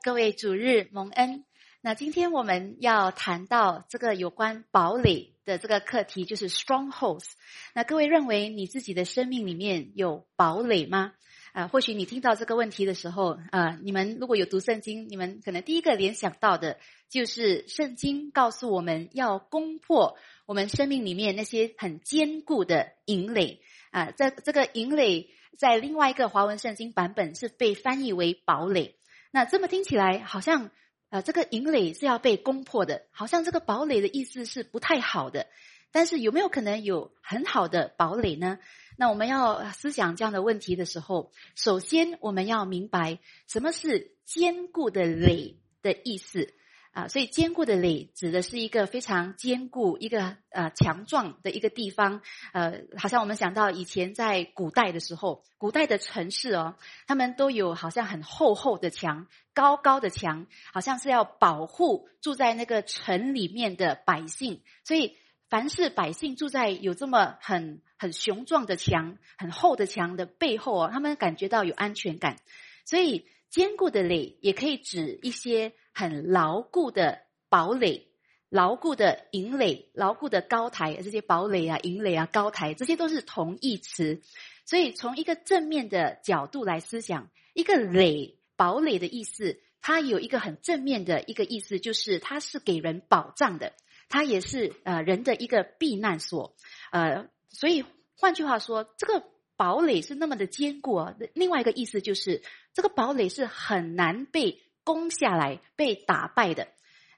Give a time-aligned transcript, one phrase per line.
[0.00, 1.44] 各位主日蒙恩。
[1.80, 7.24] 那今天我们要谈到这个有关堡垒的这个课题，就是 strongholds。
[7.74, 11.14] 那各位认为你自己的生命里面有堡垒吗？
[11.52, 16.78] 啊，或许你听到这个问题的时候，啊，你们如果有读圣经，你们可能第一个联想到的
[17.08, 23.60] 就是圣经告诉我们要攻破我们生命里面那些很坚固的营垒。
[23.90, 28.94] 啊，在这个营垒，在另外一个华文圣经版本是被翻译为堡垒。
[29.30, 30.70] 那这么听起来，好像
[31.10, 35.46] 啊，这个营垒是要被攻破的，好像这个堡垒的意思是不太好的。
[35.90, 38.58] 但是有没有可能有很好的堡垒呢？
[38.98, 46.52] 那我们要思想这样的问题的时候，首先我们要明白什么是坚固的垒的意思。
[46.98, 52.22] 啊，所以坚固的垒指的是一个非常坚固、一个呃强壮的一个地方。
[52.52, 56.74] 呃，好像我们想到以前在古代的时候，古代的城市哦，
[57.06, 64.62] 他们都有好像很厚厚的墙、高高的墙，好像是要保护住在那个城里面的百姓。
[64.82, 65.16] 所以，
[65.48, 72.38] 凡是百姓住在有这么很很雄壮的墙、很厚的墙的背后哦，他们感觉到有安全感。
[72.84, 75.72] 所以，坚固的垒也可以指一些。
[75.94, 78.06] 很牢固的堡垒，
[78.50, 84.22] 牢固的营垒，牢固的高台，这些堡垒啊、营垒啊、高台，这些都是同义词。
[84.64, 93.72] 所以从一个正面的角度来思想，一个垒、堡垒的意思，它有一个很正面的一个意思，就是它是给人保障的，
[94.08, 96.54] 它也是呃人的一个避难所。
[96.92, 99.24] 呃，所以换句话说，这个
[99.56, 100.94] 堡垒是那么的坚固。
[100.94, 101.16] 啊。
[101.34, 102.44] 另外一个意思就是，
[102.78, 104.62] 这个堡垒是很难被。
[104.84, 106.68] 攻下来被打败的，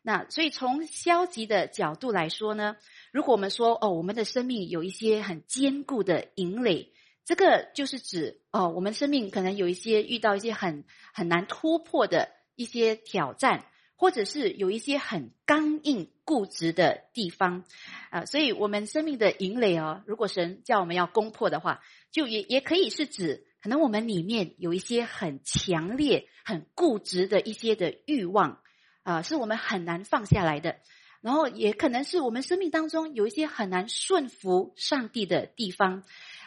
[0.02, 2.74] 那所以从消极的角度来说呢，
[3.12, 6.92] 如果我们说哦，我们的生命有一些很坚固的营垒，
[7.24, 17.62] 这个就是指哦，我们生命可能有一些遇到一些很很难突破的一些挑战，或者是有一些很刚硬固执的地方
[18.10, 23.46] 啊，所以我们生命的营垒哦，如果神叫我们要攻破的话，就也也可以是指。
[23.62, 28.60] 可能我们里面有一些很强烈、很固执的一些的欲望，
[29.02, 30.76] 啊，是我们很难放下来的。
[31.20, 36.02] 然后也可能是我们生命当中有一些很难顺服上帝的地方，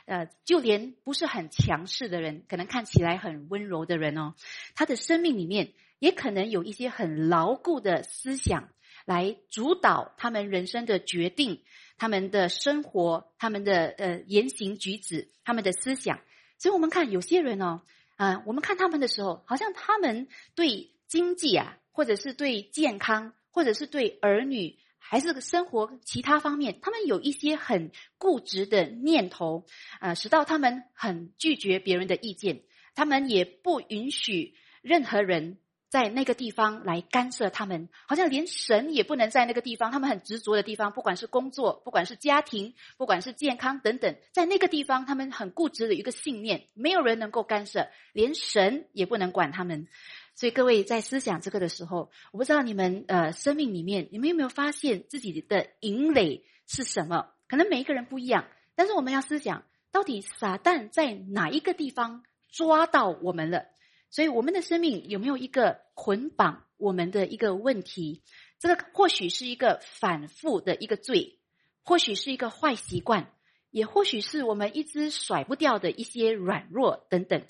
[0.06, 4.34] 呃，就连不是很强势的人，可能看起来很温柔的人哦，
[4.74, 8.70] 他的生命里面也可能有一些很牢固的思想
[9.06, 11.62] 来主导他们人生的决定、
[12.00, 16.20] 他们的生活、他们的呃言行举止、他们的思想。
[16.64, 17.82] 所以我们看有些人哦，
[18.16, 29.66] 啊，我们看他们的时候，好像他们对经济啊，或者是对健康，或者是对儿女，还是生活其他方面，他们有一些很固执的念头，
[30.00, 32.64] 啊，使到他们很拒绝别人的意见，
[32.96, 35.58] 他们也不允许任何人。
[35.94, 39.92] 在那个地方来干涉他们，好像连神也不能在那个地方。
[39.92, 49.88] 他们很执着的地方，不管是工作，不管是家庭，不管是健康等等，在那个地方，他们很固执的一个信念，没有人能够干涉，连神也不能管他们。
[50.34, 57.28] 所以各位在思想这个的时候，我不知道你们呃生命里面，你们有没有发现自己的营垒是什么？
[57.48, 63.68] 可能每一个人不一样，但是我们要思想，到底撒旦在哪一个地方抓到我们了？
[64.14, 68.22] 所以我们的生命有没有一个捆绑我们的一个问题？
[68.60, 71.40] 这个或许是一个反复的一个罪，
[71.84, 73.34] 或许是一个坏习惯，
[73.72, 77.44] 也或许是我们一直甩不掉的一些软弱等等。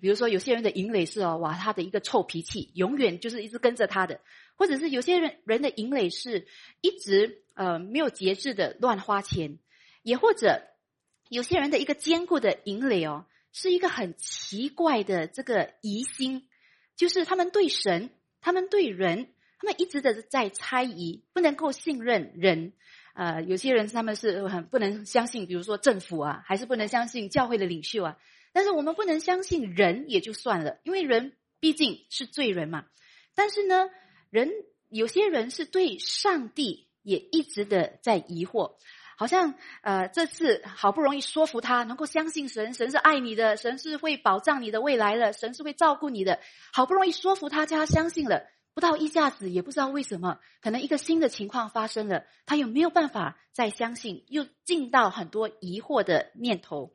[0.00, 4.20] 比如说，有些人的淫累是哦，哇，他的一个臭脾气，永远就是一直跟着他的；
[4.54, 6.46] 或者是有些人人的淫累是
[6.80, 9.58] 一直呃没有节制的乱花钱，
[10.04, 10.62] 也或者
[11.28, 13.26] 有些人的一个坚固的淫累哦。
[13.54, 16.48] 是一个很奇怪的这个疑心，
[16.96, 18.10] 就是他们对神，
[18.40, 22.72] 他们对人，他们一直的在猜疑，不能够信任人。
[23.14, 28.18] 呃，有些人他们是很不能相信，比如说政府啊，还是不能相信教会的领袖啊。
[28.52, 32.86] 但是我们不能相信人也就算了，因为人毕竟是罪人嘛。
[33.36, 33.88] 但是呢，
[34.30, 34.50] 人
[34.88, 38.74] 有些人是对上帝也一直的在疑惑。
[39.16, 46.40] 好像呃，这次好不容易说服他能够相信神，神是爱你的，神是会保障你的未来的，神是会照顾你的。
[46.72, 56.94] 好不容易说服他，叫他相信了，不到一下子，也不知道为什么，可能一个新的情况发生了，他又没有办法再相信，又进到很多疑惑的念头。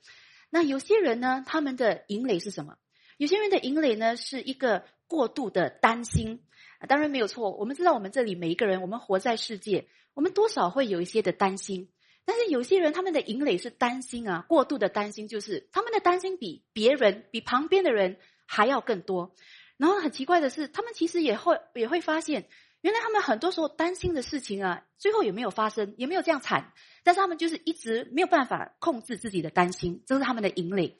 [0.49, 2.75] 那有些人呢，他们的营垒是什么？
[3.17, 6.43] 有些人的营垒呢，是一个过度的担心。
[6.87, 11.89] 当然没有错，我们知道我们这里每一个人，我们活在世界，我们多少会有一些的担心。
[12.31, 19.33] 但是有些人他们的营垒是担心啊，过度的担心，就是他们的担心比别人、比旁边的人还要更多。
[19.77, 22.47] 然后很奇怪的是，他们其实也会也会发现，
[22.81, 26.71] 原来他们很多时候担心的事情啊，最后也没有发生，也没有这样惨，
[27.03, 30.99] 但是他们就是一直没有办法控制自己的担心，这是他们的营垒。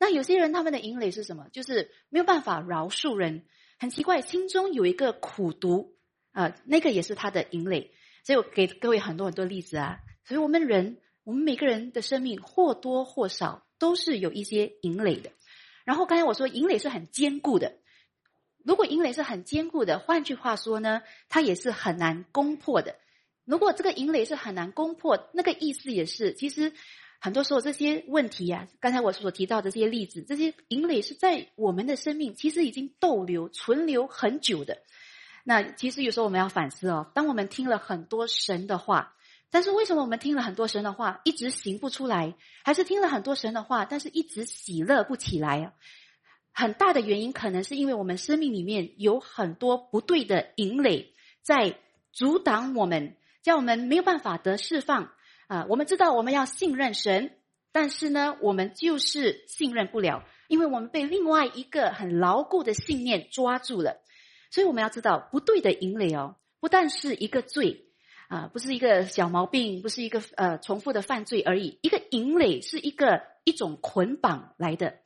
[0.00, 1.46] 那有些人他们的营垒是什么？
[1.52, 3.44] 就是没有办法饶恕人，
[3.78, 5.94] 很奇怪，心中有一个苦毒
[6.32, 7.92] 啊，那个也是他的营垒。
[8.24, 10.00] 所以我给各位很多很多例子啊。
[10.26, 15.30] 所以我们人，我们每个人的生命或多或少都是有一些营垒的。
[15.84, 17.76] 然后刚才我说营垒是很坚固的，
[18.64, 22.96] 如果营垒是很坚固的，换句话说呢，它也是很难攻破的。
[23.44, 26.72] 如果这个营垒是很难攻破，那个意思也是，其实
[27.20, 34.78] 很多时候这些问题呀，刚才我所提到的这些例子，这些营垒是在我们的生命其实已经逗留、存留很久的。
[35.44, 39.13] 那其实有时候我们要反思哦，当我们听了很多神的话，
[39.54, 42.34] 但是为什么我们听了很多神的话一直行不出来？
[42.64, 45.74] 还是听了很多神的话，但是一直喜乐不起来啊？
[46.52, 51.78] 很大的原因可能是因为我们生命里面有很多不对的引垒在
[52.10, 55.12] 阻挡我们，叫我们没有办法得释放
[55.46, 55.66] 啊。
[55.68, 57.36] 我们知道我们要信任神，
[57.70, 64.02] 但是呢，我们就是信任不了，因为我们被另外一个很牢固的信念抓住了。
[64.50, 67.93] 所以我们要知道，不对的引垒哦，不但是一个罪
[68.28, 71.78] 啊，不是一个小毛病，不是一个呃重复的犯罪而已。
[71.82, 74.98] 一个引垒是一个一种捆绑来的，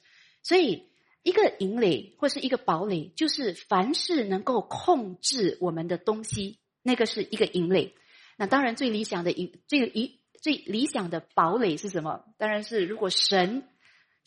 [0.43, 0.91] 所以
[1.23, 7.95] 一个引垒或是一个堡垒，就是凡是能够控制我们的东西，那个是一个引垒。
[8.37, 12.25] 那当然，最理想的引最一最理想的堡垒是什么？
[12.39, 13.65] 当然是如果神。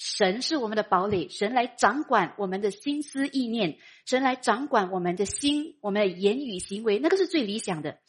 [0.04, 3.78] 神是我们的堡垒，神来掌管我们的心思意念，
[4.08, 8.00] 神来掌管我们的心，我们的言语行为，那个是最理想的。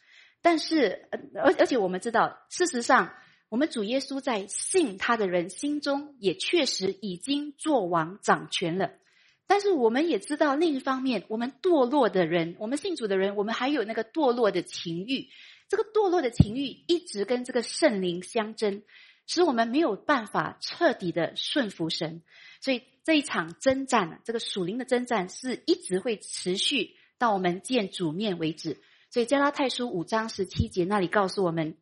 [0.43, 3.15] 但是，而而且我们知道，事实上，
[3.49, 8.91] 我们主耶稣在信他的人心中也确实已经做王掌权了。
[9.47, 15.29] 但是，我们也知道另一方面，我们堕落的人，我们信主的人，我们还有那个堕落的情欲，
[15.69, 18.83] 这个堕落的情欲一直跟这个圣灵相争。
[19.25, 22.23] 使我们没有办法彻底的顺服神，
[22.61, 28.83] 所以这一场征战，这个属灵的征战是一直会持续到我们见主面为止。
[29.13, 31.77] 所以加拉太书五章十七节那里告诉我们，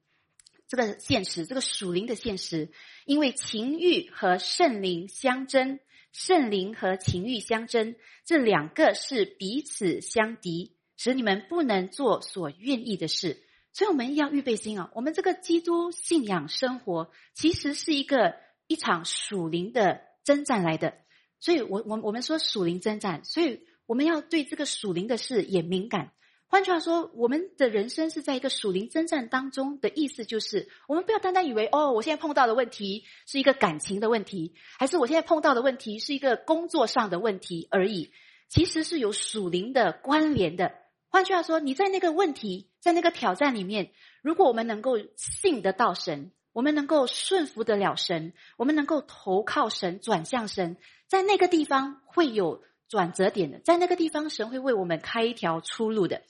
[0.67, 2.73] 这个现实，这个属灵的现实，
[3.07, 5.79] 因为情欲和圣灵相争，
[6.11, 7.95] 圣灵和情欲相争，
[8.25, 13.41] 这两个是彼此相敌，使你们不能做所愿意的事。
[13.73, 14.91] 所以我们要预备心啊！
[14.97, 18.35] 我们这个基督信仰生活，其实是一个
[18.67, 20.95] 一场属灵的征战来的。
[21.39, 26.11] 所以，我我我们说属灵征战，所以我们要对这个属灵的事也敏感。
[26.51, 38.11] 换句话说，我们的人生是在一个属灵征战当中的意思，就是我们不要单单以为哦，我现在碰到的问题是一个感情的问题，还是我现在碰到的问题是一个工作上的问题而已。
[38.49, 40.73] 其实是有属灵的关联的。
[41.09, 42.67] 换句话说，你在那个问题。
[42.81, 43.91] 在那个挑战里面，
[44.23, 56.21] 如果我们能够信得到神，我们能够顺服得了神，我们能够投靠神、转向神，在那个地方会有转折点的，在那个地方神会为我们开一条出路的。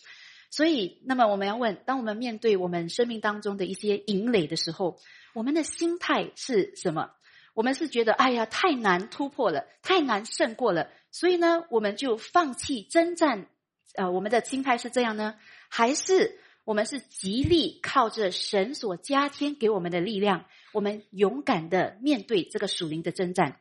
[0.50, 4.98] 所以，那么我们要问：当我们面对我们生命当中的一些引垒的时候，
[5.32, 7.12] 我们的心态是什么？
[7.54, 13.48] 我们是觉得哎呀太难突破了，太难胜过了，所以呢，我们就放弃征战。
[13.94, 15.34] 呃，我们的心态是这样呢？
[15.68, 23.56] 还是我们是极力靠着神所加添给我们的力量，我们勇敢的面对这个属灵的征战。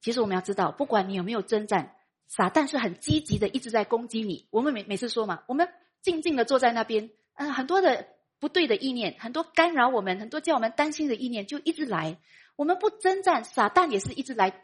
[0.00, 1.94] 其实我们要知道，不管你有没有征战，
[2.34, 4.46] 撒旦是很积极的一直在攻击你。
[4.50, 5.68] 我们每每次说嘛，我们
[6.00, 8.06] 静静的坐在那边，嗯，很多的
[8.40, 12.16] 不对的意念，很多干扰我们，很多叫我们担心的意念就一直来。
[12.56, 14.62] 我们不征战，撒旦也是一直来，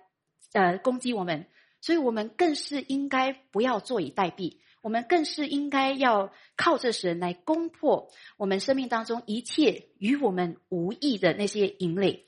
[0.55, 1.47] 呃，攻击我们。
[1.83, 4.57] 所以我们更是应该不要坐以待毙。
[4.81, 12.25] 我们更是应该要靠着神来攻破我们生命当中一切与我们无益的那些营垒。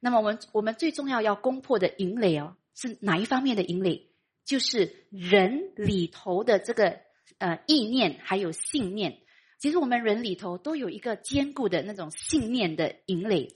[0.00, 4.11] 那么，我们我们最重要要攻破的营垒哦，是哪一方面的营垒？
[4.44, 7.00] 就是人里头的这个
[7.38, 9.18] 呃意念还有信念。
[9.58, 13.54] 其实我们人里头都有一个坚固的那种信念的营垒。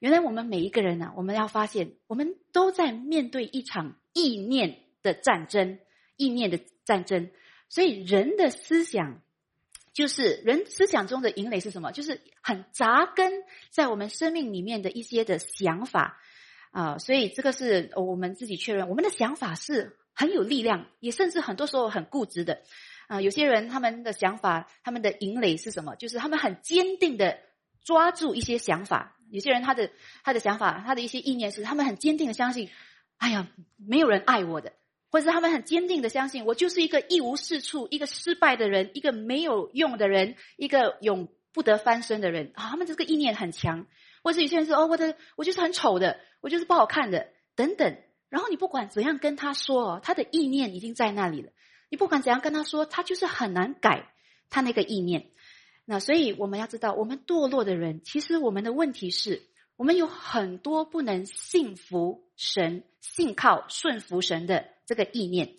[0.00, 5.78] 原来我们每一个人呢，我们要发现，我们都在面对一场意念的战争，
[6.16, 7.30] 意念的战争。
[7.68, 9.22] 所以人的思想，
[9.92, 11.92] 就是人思想中的营垒是什么？
[11.92, 13.32] 就是很扎根
[13.70, 16.20] 在我们生命里面的一些的想法
[16.72, 16.98] 啊。
[16.98, 22.62] 所以这个是我们自己确认，我们的想法是很有力量，也甚至很多时候很固执的
[23.08, 23.20] 啊。
[23.20, 25.96] 有些人他们的想法，他们的营垒是什么？
[25.96, 27.38] 就是他们很坚定的
[27.82, 29.16] 抓住一些想法。
[29.30, 29.90] 有些人他的
[30.22, 32.70] 他的想法，他的一些意念是，他们很坚定的相信，
[33.18, 34.72] 哎呀，没有人爱我的。
[35.10, 42.68] 或者是他们很坚定的相信，我就是一个一无是处、一个失败的人、一个没有用的人、一个永不得翻身的人啊。
[42.70, 43.86] 他们这个意念很强，
[44.24, 47.96] 或者有些人说：“哦，我的我就是很丑的，我就是不好看的，等等。”
[48.34, 51.52] 然后你不管怎样跟他说，他的意念已经在那里了。
[51.88, 54.12] 你不管怎样跟他说，他就是很难改
[54.50, 55.30] 他那个意念。
[55.84, 59.42] 那所以我们要知道，我们堕落的人，其实我们的问题是。
[59.76, 65.56] 我们有很多不能信服神、信靠、顺服神的这个意念，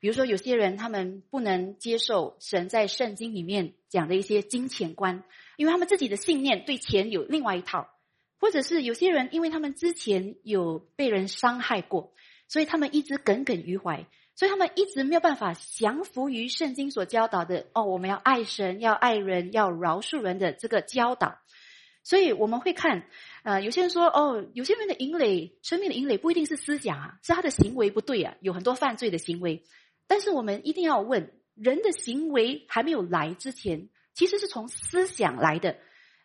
[0.00, 5.22] 比如说有些人他们不能接受神在圣经里面讲的一些金钱观，
[5.58, 7.90] 因为他们自己的信念对钱有另外一套；
[8.38, 12.12] 或者是有些人因为他们之前有被人伤害过，
[12.48, 21.38] 所以他们一直耿耿于怀，所以他们一直没有办法降服于圣经所教导的哦，我们要爱神、要爱人、要饶恕人的这个教导。
[22.04, 23.06] 所以我们会看。
[23.44, 29.62] 呃，有些人说哦，有些人的淫累，生命的淫累不一定是思想啊，是他的行为不对啊，有很多犯罪的行为。
[30.06, 35.78] 但是我们一定要问，人的行为还没有来之前，其实是从思想来的，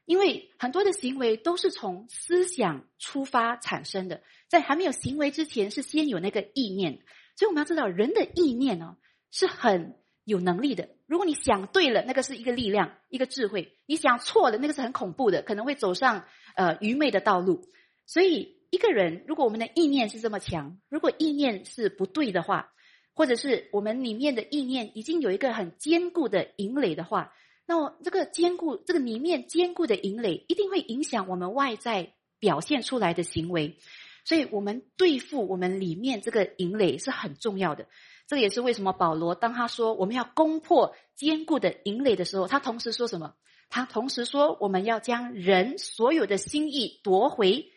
[0.05, 6.99] 因为很多的行为都是从思想出发产生的，在还没有行为之前，是先有那个意念。
[7.35, 8.97] 所以我们要知道，人的意念呢
[9.31, 10.89] 是很有能力的。
[11.07, 16.25] 如果你想对了，那个是一个力量，一个智慧；你想错了，那个是很恐怖的，可能会走上。
[16.55, 17.63] 呃，愚昧的道路。
[18.05, 22.69] 所以，一个人如果我们的意念是这么强，如果意念是不对的话，
[23.15, 27.33] 或者是我们里面的意念已经有一个很坚固的营垒的话，
[27.65, 33.77] 那么这个坚固，这个里面坚固的营垒，一定会影响我们外在表现出来的行为。
[34.25, 37.87] 所以，我们对付我们里面这个营垒是很重要的。
[38.27, 43.35] 这也是为什么保罗当他说我们要攻破坚固的营垒的时候，他同时说什么？
[43.69, 47.69] 他同时说，我们要将人所有的心意夺回。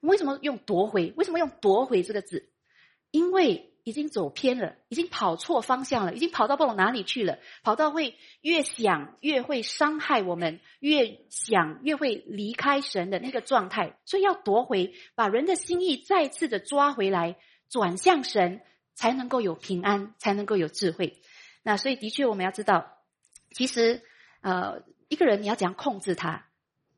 [0.00, 1.14] 为什么用夺回？
[1.16, 2.50] 为什么用夺回这个字？
[3.10, 13.96] 因为已经走偏了，已经跑错方向了，已经跑到不懂哪里去了，跑到会越想越会伤害我们，越想越会离开神的那个状态。
[14.04, 17.36] 所以要夺回，把人的心意再次的抓回来，
[17.68, 18.60] 转向神，
[18.94, 21.20] 才能够有平安，才能够有智慧。
[21.62, 22.98] 那所以的确，我们要知道，
[23.52, 24.02] 其实
[24.40, 24.82] 呃。
[25.10, 26.46] 一个人你要怎样控制他？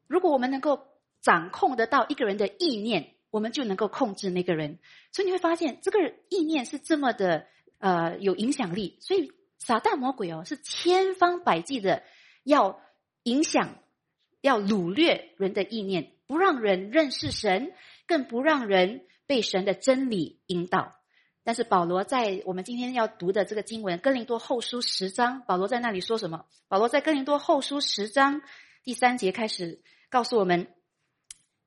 [0.06, 0.86] 如果我们能够
[1.20, 4.78] 掌控得到一个人的意念，我们就能够控制那个人。
[5.12, 5.98] 所以你会发现，这个
[6.30, 7.46] 意念是这么的
[7.78, 8.96] 呃有影响力。
[9.00, 12.02] 所以撒旦魔鬼哦，是千方百计的
[12.44, 12.80] 要
[13.24, 13.76] 影响、
[14.40, 17.72] 要掳掠人的意念，不让人认识神，
[18.06, 20.94] 更不让人被神的真理引导。
[21.44, 26.46] 但是保罗在我们今天要读的这个经文《哥林多后书》十章，保罗在那里说什么？
[26.68, 28.40] 保罗在《哥林多后书》十章
[28.82, 30.66] 第三节开始告诉我们：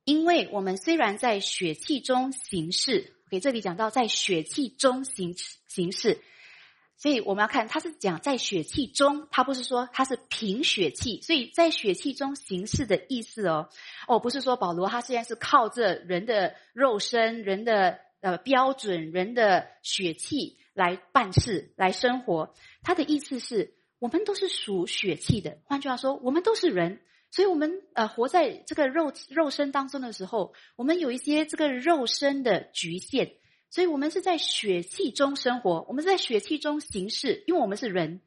[0.10, 5.36] 因为我们虽然在血气中行事，给这里讲到在血气中行
[5.68, 6.20] 行事，
[6.98, 13.70] 所以我们要看他是讲在血气中，他不是说他是凭血气，所以在血气中行事的意思哦，
[14.08, 18.00] 哦，不是说保罗他虽然是靠着人的肉身，人的。
[18.22, 25.60] 呃，标准人的血气来办事、来生活，他的意思是我们都是属血气的。
[25.64, 27.00] 换句话说，我们都是人，
[27.32, 33.34] 所以我们呃活在这个肉肉身当中的时候，我们有一些这个肉身的局限，
[33.70, 38.22] 所以我们是在血气中生活，我们是在血气中行事，因为我们是人。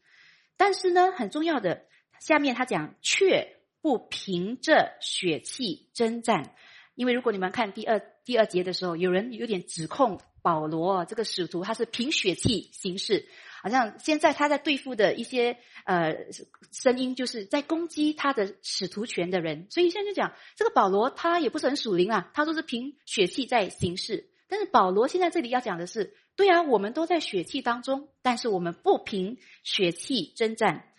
[0.56, 1.87] 但是呢，很重要的，
[2.21, 6.54] 下面他讲，却不凭着血气征战。
[6.94, 13.26] 因为如果你们看第二第二节的时候，有人有点指控保罗这个使徒他是凭血气行事，
[13.62, 16.27] 好像现在他在对付的一些呃
[16.71, 19.67] 声音，就是在攻击他的使徒权的人。
[19.71, 24.31] 所以现在就讲这个保罗他也不是很属灵啊，他都是凭血气在行事。
[24.49, 30.93] 但是保罗现在这里要讲的是，对啊，我们都在血气当中，但是我们不凭血气征战。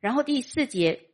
[0.00, 1.08] 然后第四节，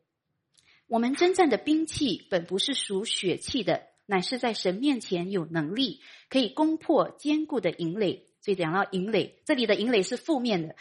[0.86, 3.82] 我们征战的兵器本不是属血气的。
[4.08, 8.28] 乃是在神面前有能力，可以攻破坚固的营垒。
[8.40, 10.76] 所以讲到营垒，这里的营垒是负面的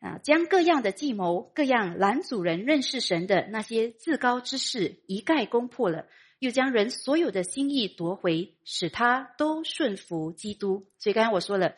[0.00, 6.06] 啊，将各样的计谋、各样拦阻人认识神的那些至高之事一概攻破了，
[6.38, 10.86] 又将人所有的心意夺回，使他都顺服基督。
[10.98, 11.74] 所以刚才我说了，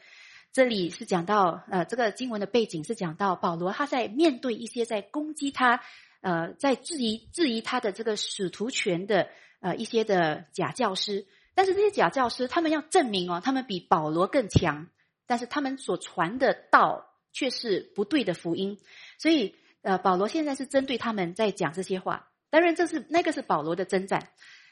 [0.52, 5.80] 这里是讲到呃，这个经文的背景是讲到保罗他在面对一些在攻击他、
[6.20, 9.28] 呃，在质疑质疑他的这个使徒权的。
[9.58, 14.88] 呃，一些的假教师，但是这些假教师，他们要证明哦，他们比保罗更强，
[15.26, 18.78] 但是他们所传的道却是不对的福音，
[19.18, 22.30] 所以呃，保罗现在是针对他们在讲这些话。
[22.48, 24.30] 当然，这是那个是保罗的征战，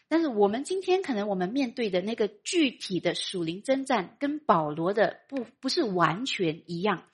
[0.08, 7.04] 但是我们今天可能我们面对的那个具体的属灵征战，跟保罗的不不是完全一样。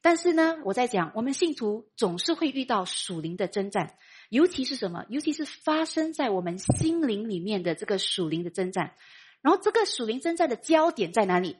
[0.00, 3.94] 但是呢，我在讲，我们信徒总是会遇到属灵的征战，
[4.28, 5.04] 尤其是什么？
[5.08, 8.94] 尤其是发生在我们心灵里面的这个属灵的征战。
[9.40, 11.58] 然后，这个属灵征战的焦点在哪里？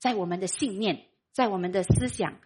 [0.00, 2.40] 在我们的信念，在我们的思想。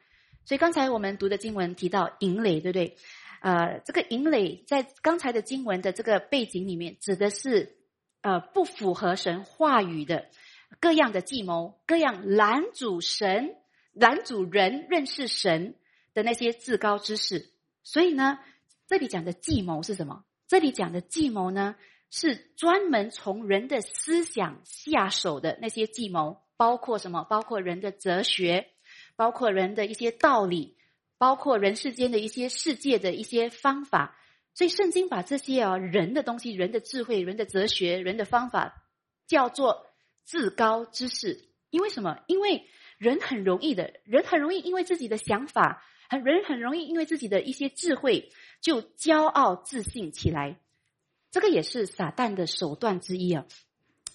[0.44, 2.96] 所以刚才我们读的经文提到营垒，对不对？
[3.40, 7.76] 呃，这个营垒在刚才的经文的这个背景里面，指的是
[8.22, 10.26] 呃不符合神话语的
[10.80, 13.56] 各样的计谋，各样拦阻神。
[13.96, 15.76] 男主人认识神
[16.14, 17.52] 的那些至高之事，
[17.84, 18.40] 所以呢，
[18.88, 20.24] 这里讲的计谋是什么？
[20.48, 21.76] 这里讲的计谋呢，
[22.10, 27.22] 是专门从人的思想下手的那些计谋，包括什么？
[27.22, 28.66] 包括人的哲学，
[29.16, 30.76] 包括人的一些道理，
[31.18, 34.16] 包括人世间的一些世界的一些方法。
[34.54, 38.85] 所以圣经把这些啊人的东西、人的智慧、人的哲学、人的方法，
[39.26, 39.87] 叫做
[40.25, 41.49] 至高之事。
[41.71, 42.21] 因为什么？
[42.26, 42.66] 因为。
[42.97, 48.30] 人很容易的，人很容易因为自己的想法，很人很容易因为自己的一些智慧
[48.62, 50.61] 就骄傲自信起来。
[51.33, 53.47] 这个也是撒旦的手段之一啊！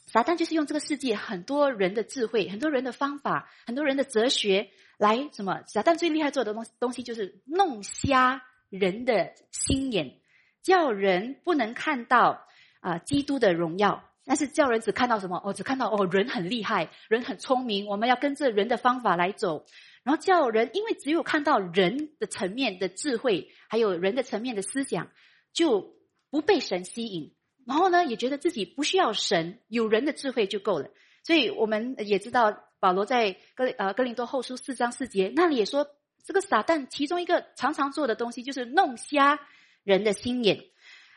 [0.07, 5.63] 撒旦就是用这个世界很多人的智慧、很多人的方法、很多人的哲学来什么？
[5.65, 10.19] 撒旦最厉害做的东东西就是弄瞎人的心眼，
[10.61, 12.45] 叫人不能看到
[12.81, 14.03] 啊基督的荣耀。
[14.25, 15.41] 但是叫人只看到什么？
[15.43, 19.65] 哦，只看到哦，人很厉害，人很聪明，我们要跟着人的方法来走。
[20.03, 25.09] 然后叫人，因为只有看到人的层面的智慧，还有人的层面的思想，
[25.53, 25.95] 就
[26.29, 27.33] 不被神吸引。
[27.65, 30.89] 然后呢，也觉得自己不需要神，有人的智慧就够了。
[31.23, 35.87] 所以我们也知道，保罗在哥呃哥林多后书四章四节那里也说，
[36.23, 39.39] 这个撒旦其中一个常常做的东西就是弄瞎
[39.83, 40.65] 人的心眼。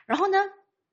[0.07, 0.39] 然后呢？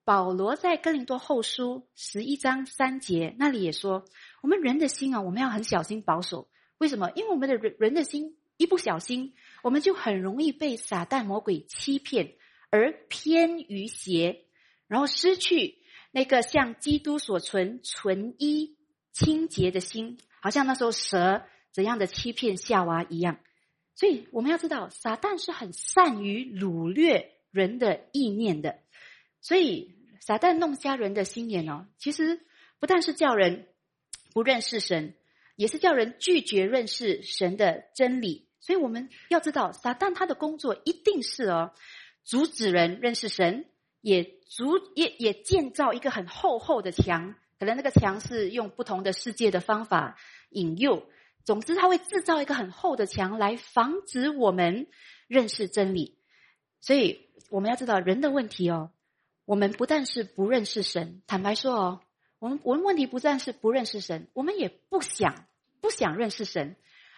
[0.05, 4.05] 保罗在哥林多后书十一章三节那里也说，
[4.41, 6.49] 我们人的心啊，我们要很小心保守。
[6.79, 7.11] 为什么？
[7.13, 12.33] 因为我们的人人的心一不小心，我们就很容易被撒旦魔鬼欺骗，
[12.71, 14.45] 而偏于邪，
[14.87, 15.77] 然后失去
[16.09, 18.77] 那个像基督所存纯一
[19.11, 23.39] 清洁的心，好像那时候蛇怎样的欺骗夏娃一样。
[23.95, 28.79] 所以我们要知道，撒旦是很善于掳掠人的意念的，
[29.41, 29.97] 所以。
[30.21, 32.41] 撒旦弄瞎人的心眼哦，其实
[32.77, 33.69] 不但是叫人
[34.33, 35.15] 不认识神，
[35.55, 38.49] 也是叫人拒绝认识神的真理。
[38.59, 41.71] 所以我们要知道，撒旦他的工作一定是哦，
[42.25, 43.65] 阻止人认识神，
[44.01, 47.33] 也阻也也建造一个很厚厚的墙。
[47.59, 50.17] 可能那个墙是用不同的世界的方法
[50.49, 51.05] 引诱。
[51.43, 54.87] 总之，他会制造一个很厚的墙来防止我们
[55.27, 56.17] 认识真理。
[56.79, 58.91] 所以我们要知道人的问题哦。
[59.45, 62.01] 我们不但是不认识神，坦白说哦，
[62.37, 65.47] 我们我们问题不但是不认识神，我们也不想
[65.81, 66.75] 不想认识神。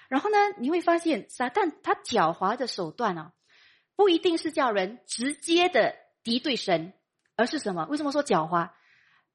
[0.07, 3.33] 然后呢，你会发现撒旦他狡猾的手段哦，
[3.97, 6.93] 不一定是叫人直接的敌对神，
[7.35, 7.85] 而是什么？
[7.89, 8.69] 为什么说狡猾？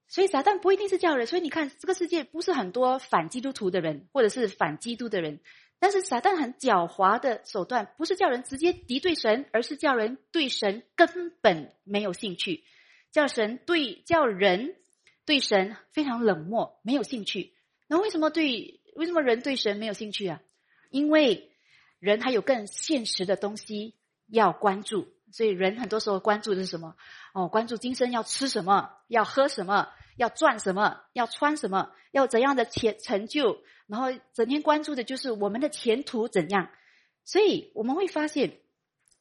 [0.09, 1.27] 所以撒旦不一定是叫人。
[1.27, 5.41] 所以你看，这个世界不是很多反基督徒的人，或者是反基督的人，
[5.79, 12.65] 但是撒旦很狡猾的手段，不是叫人直接敌对神，而是叫人对神根本没有兴趣。
[13.13, 14.77] 叫神对叫人
[15.25, 17.55] 对神非常冷漠，没有兴趣。
[17.89, 20.43] 那为什么对为什么人对神没有兴趣啊？
[20.91, 21.51] 因为
[21.99, 23.95] 人还有更现实的东西
[24.29, 26.95] 要关注，所以人很多时候关注的是什么？
[27.35, 36.71] 哦，关注今生要吃什么，要喝什么，要赚什么，要穿什么，要怎样的前成就，然后整天关注的就是我们的前途怎样。
[37.25, 38.59] 所以我们会发现。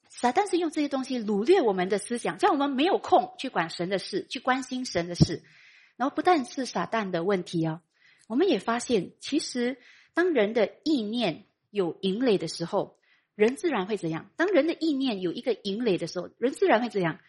[0.08, 5.44] 撒旦是用这些东西掳掠我们的思想，叫我们没有空去管神的事，去关心神的事。
[5.98, 7.82] 然后不但是撒旦的问题哦，
[8.28, 9.78] 我们也发现，其实
[10.14, 12.98] 当人的意念有营垒的时候，
[13.36, 14.30] 人自然会怎样？
[14.36, 17.20] 当人的意念有一个营垒的时候，人自然会怎样？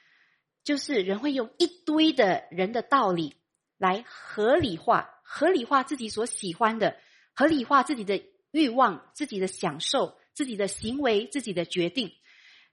[0.64, 3.34] 就是人会用一堆的人的道理
[3.76, 6.96] 来合理化、合理化自己所喜欢的，
[7.34, 12.12] 合理化自己的欲望、自己的享受、自己的行为、自己的决定。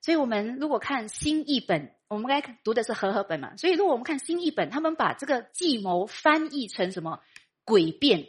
[0.01, 3.55] 所以我们如果看新译本，我们该读的是和合本嘛？
[3.57, 7.21] 所以如果我们看新译本，他们把这个计谋翻译成什么
[7.65, 8.27] 诡辩？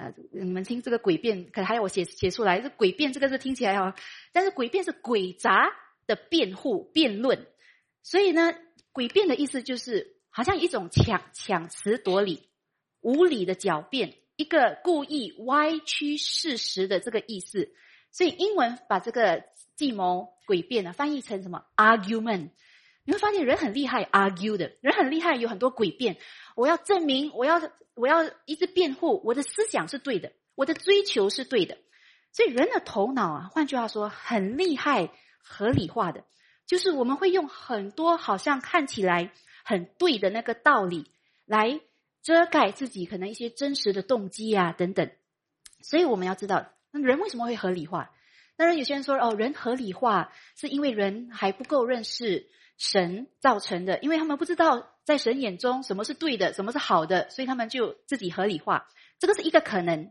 [0.00, 3.92] 呃，你们听这个诡辩，可能还有我写写出来，这诡辩这个字听起来哦，
[4.32, 5.70] 但是诡辩是诡诈
[6.06, 7.46] 的辩护辩论。
[8.02, 8.54] 所以呢，
[8.94, 12.48] 诡辩的意思就是好像一种强强词夺理、
[13.02, 17.74] 无理的狡辩，一个故意歪曲事实的这个意思。
[18.10, 19.44] 所以英文把这个
[19.76, 20.30] 计谋。
[20.50, 20.92] 诡辩呢？
[20.92, 22.50] 翻译成什么？argument，
[23.10, 26.16] 你会发现人很厉害，argue 的人很厉害，有很多诡辩。
[26.54, 27.60] 我要证明，我要
[27.96, 31.76] 我要一直辩护，我的思想是对的，我的追求是对的。
[32.30, 35.10] 所以人的头脑啊，换句话说，很厉害，
[35.42, 36.22] 合理化的，
[36.68, 39.32] 就是我们会用很多好像看起来
[39.64, 41.10] 很对的那个道理
[41.46, 41.80] 来
[42.22, 45.10] 遮盖自己可能一些真实的动机啊等等。
[45.82, 48.12] 所以我们要知道，那人为什么会合理化？
[48.56, 52.46] 当然，有些人说哦，人合理化是因为人还不够认识
[52.80, 58.88] 神造成的，因为他们不知道在神眼中什么是对的，什么是好的，所以他们就自己合理化。
[59.18, 60.10] 这个是一个可能。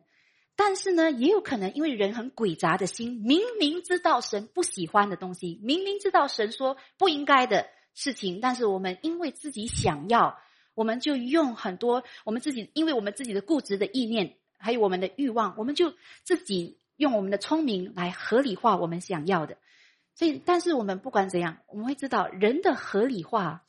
[0.56, 10.38] 但是呢，也有可能因为人很诡诈的心，明明知道神不喜欢的东西，明明知道神说不应该的事情，但是我们因为自己想要，
[10.76, 19.58] 我们就用很多我们自己，因为我们自己的固执的意念，还有我们的欲望，我们就自己用我们的聪明来合理化我们想要的。
[20.20, 23.64] 所以，但是我们不管怎样，我们会知道人的合理化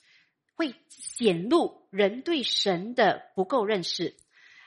[0.56, 4.16] 会显露人对神的不够认识。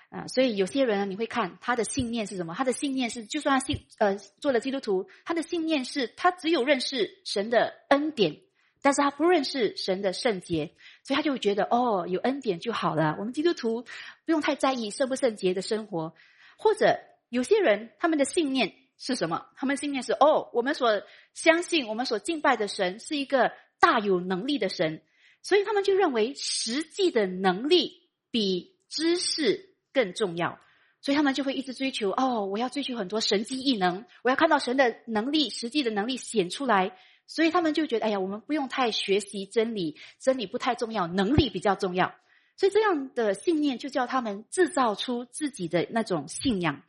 [0.09, 2.55] 啊，所以有些人你会看他的信念是什么？
[2.55, 8.37] 他的信念是，就算他信呃做了基督徒，他的信念是他只有认识神的恩典，
[8.81, 13.17] 但是他不认识神的圣洁，所以他就会觉得哦，有恩典就好了。
[13.19, 13.81] 我们基督徒
[14.23, 16.15] 不用太在意圣不圣洁的生活。
[16.57, 19.45] 或者有些人他们的信念是什么？
[19.55, 21.03] 他们信念是哦，我们所
[21.33, 25.01] 相信、我们所敬拜的神是一个大有能力的神，
[25.41, 29.71] 所以他们就认为实际的能力比知识。
[29.95, 30.59] 更重要，
[31.01, 36.97] 所以他们就会一直追求哦，我要追求很多神迹异能，我要看到神的能力，实际的能力显出来。
[37.27, 42.15] 所以他们就觉得，哎呀，我们不用太学习真理，真理不太重要，能力比较重要。
[42.57, 46.81] 所以这样的信念就叫他们制造出自己的那种信仰。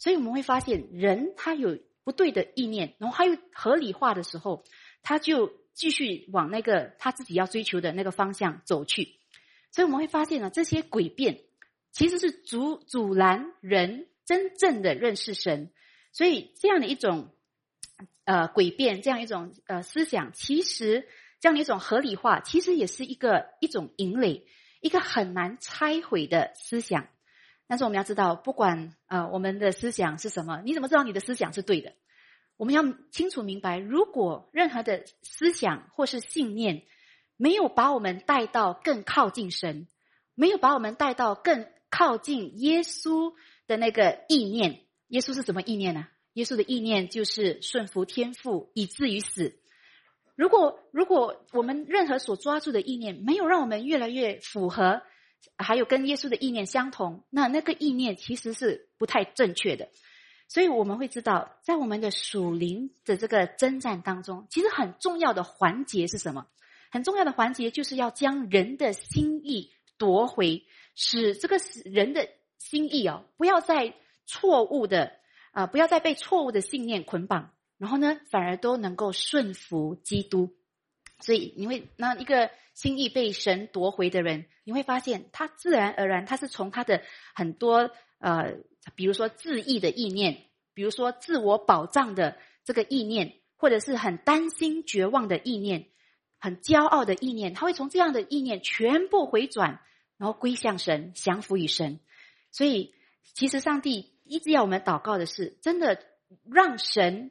[0.00, 4.64] 所以我们会发现，人他有不对的意念，然后他又合理化的时候，
[5.02, 9.20] 他就继续往那个他自己要追求的那个方向走去。
[9.70, 11.42] 所以我们会发现呢，这些诡辩。
[11.92, 15.72] 其实是阻阻拦人真正的认识神，
[16.12, 17.34] 所以这样的一种
[18.22, 21.08] 呃诡辩，这样一种呃思想，其实
[21.40, 24.46] 这样的一种合理化，其实也是一个一种淫累，
[24.80, 27.08] 一个很难拆毁的思想。
[27.70, 31.92] 但是我们要知道，不管呃我们的思想是什么，你怎么知道你的思想是对的？
[32.56, 36.82] 我们要清楚明白，如果任何的思想或是信念
[37.36, 39.86] 没有把我们带到更靠近神，
[40.34, 43.34] 没有把我们带到更靠近耶稣
[43.68, 46.08] 的那个意念，耶稣是什么意念呢？
[46.32, 49.60] 耶稣的意念就是顺服天父，以至于死。
[50.34, 55.02] 如果如果我们任何所抓住的意念没有让我们越来越符合，
[55.56, 59.88] 还有跟耶稣的意念相同，那那个意念其实是不太正确的。
[60.48, 66.46] 所以我们会知道，在我们的属灵的这个征战当中，其实很重要的环节是什么？
[66.90, 70.64] 很重要的环节就是要将人的心意夺回。
[70.96, 73.94] 使这个人的心意哦，不要再
[74.26, 75.12] 错误的
[75.52, 80.56] 啊，不要再被错误的信念捆绑，然后呢，反而都能够顺服基督。
[81.20, 87.02] 所以你会那一个心意被神夺回的人，你会发现他自然而然，他是从他的
[87.34, 88.56] 很多呃，
[88.94, 95.86] 比如说自意的意念，比如说自我保障的这个意念，或者是很担心绝望的意念，
[96.38, 99.80] 很骄傲的意念，他会从这样的意念全部回转。
[100.20, 101.98] 然后归向神，降服于神。
[102.50, 106.04] 所以，其实上帝一直要我们祷告的是，真的
[106.44, 107.30] 让神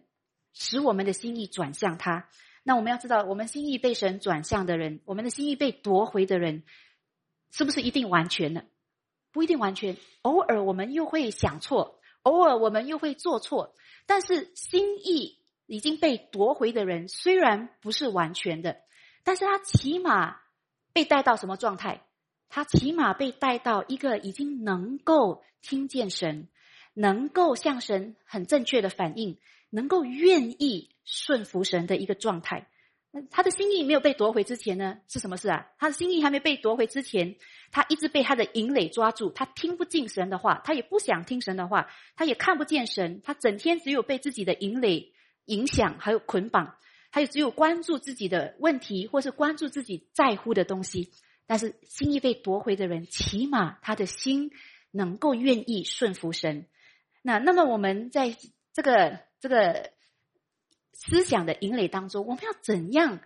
[0.54, 2.28] 使我们的心意转向他。
[2.64, 6.64] 那我们要知道，我们心意被神转向的人，我们的心意被夺回的人，
[7.52, 8.66] 是不是一定完全的？
[9.32, 9.98] 不一定完全。
[10.22, 13.76] 偶尔我们又会想错，偶尔我们又会做错。
[14.06, 18.78] 但是心意已经被夺回的人，虽然不是完全的，
[19.24, 20.38] 但是他起码
[20.94, 22.06] 被带到什么状态？
[22.50, 26.50] 他起码被带到一个已经能够听见神，
[26.96, 29.38] 能够向神很正确的反应，
[29.70, 32.68] 能够愿意顺服神的一个状态。
[33.12, 35.00] 那他的心意没有被夺回之前呢？
[35.08, 35.68] 是什么事啊？
[35.80, 37.38] 他的心意还没被夺回之前，
[37.72, 45.12] 他一直被他的引垒抓住，他听不进神的话，他也不想听神的话，他也看不见神，他整天只有被自己的引垒
[45.46, 46.76] 影响，还有捆绑，
[47.10, 51.12] 还有只有关注自己的问题，或是关注自己在乎的东西。
[51.48, 54.52] 但是心意被夺回的人，起码他的心
[54.92, 56.68] 能够愿意顺服神。
[57.24, 58.36] 那那么我们在
[58.72, 59.92] 这个这个
[60.94, 63.20] 思想的营垒当中，我们要怎样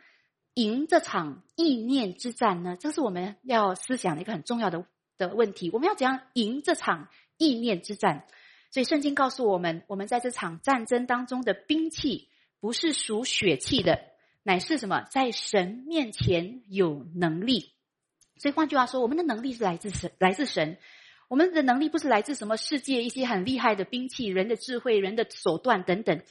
[0.53, 2.77] 赢这场意念之战呢？
[2.79, 4.85] 这是我们要思想的一个很重要的
[5.17, 5.69] 的问题。
[5.71, 8.25] 我们要怎样赢这场意念之战？
[8.69, 13.99] 所以圣经告诉我们，我们在这场战争当中的兵器不是属血气的，
[14.43, 15.01] 乃是什么？
[15.09, 17.71] 在神面前有能力。
[18.37, 20.77] 所以换句话说，我们的能力是来自神，来自神。
[21.33, 26.21] 我们的能力不是来自什么世界一些很厉害的兵器、人的智慧、人的手段等等。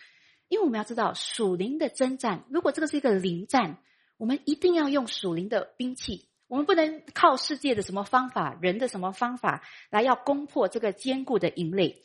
[0.46, 3.78] 因为我们要知道属灵的征战，如果这个是一个灵战，
[4.16, 6.28] 我们一定要用属灵的兵器。
[6.46, 12.04] 我们不能靠世界的什么方法、人的什么方法来要攻破这个坚固的营垒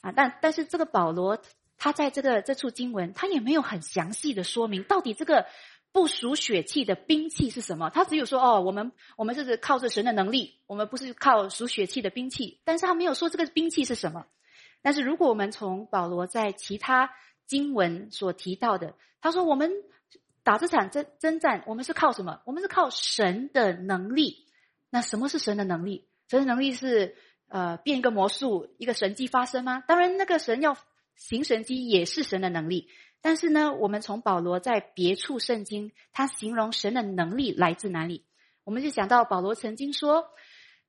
[0.00, 0.10] 啊！
[0.16, 1.42] 但但是这个保罗
[1.76, 5.44] 他在这个这处经文，他也没有很详细的说明到底这个
[5.92, 7.90] 不属血气的兵器是什么。
[7.90, 12.60] 他只有说哦，我们我们这是靠着神的能力，我们不是靠属血气的兵器。
[12.64, 14.26] 但是他没有说这个兵器是什么。
[14.82, 17.10] 但是如果我们从保罗在其他
[17.46, 19.70] 经文所提到的，他说我们。
[20.42, 22.40] 打这场征征战，我们是靠什么？
[22.46, 24.46] 我们是靠神的能力。
[24.88, 26.08] 那什么是神的能力？
[26.28, 27.14] 神的能力是
[27.48, 29.84] 呃变一个魔术，一个神迹发生吗？
[29.86, 30.78] 当然，那个神要
[31.14, 32.88] 行神迹也是神的能力。
[33.22, 38.24] 但是呢，我们从保罗在别处圣经，他形容神的能力来自哪里？
[38.64, 40.30] 我们就想到保罗曾经说，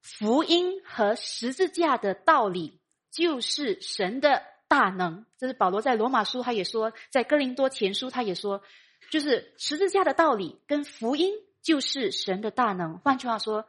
[0.01, 2.79] 福音和十字架的道理
[3.11, 5.25] 就是神的大能。
[5.37, 8.61] 这是保罗在罗马书他也说，在哥林多前书他也说。
[9.09, 12.99] 就是十字架的道理跟福音就是神的大能。
[12.99, 13.65] 换句话说，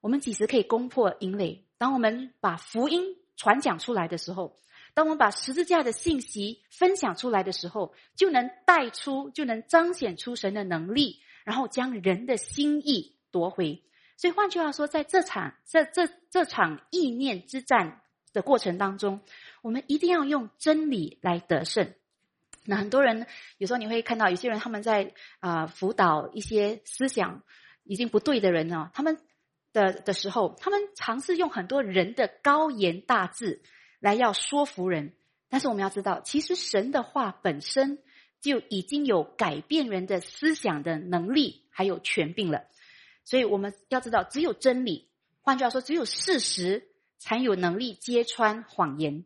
[0.00, 1.66] 我们几时可以攻破营垒？
[1.78, 4.56] 当我们把福音传讲出来的时候，
[4.94, 13.82] 当我们把十字架的信息分享出来的时候，就能带出，就能彰显出神的能力，然后将人的心意夺回。
[14.16, 18.02] 所以换句话说，在这场这这这场意念之战
[18.32, 19.20] 的过程当中，
[19.62, 21.92] 我们一定要用真理来得胜。
[22.64, 23.26] 那很多人
[23.58, 27.42] 有时候你会看到有些人他们在啊辅导一些思想
[27.82, 29.18] 已经不对的人呢，他们
[29.72, 33.60] 的的时候，他们尝试用很多人的高言大志
[34.00, 35.12] 来要说服人。
[35.48, 37.98] 但是我们要知道，其实神的话本身
[38.40, 42.64] 就已经有改变人的思想的能力，还有权柄了。
[43.24, 45.08] 所以我们要知道，只有真理，
[45.40, 49.24] 换句话说，只有事实，才有能力揭穿谎言。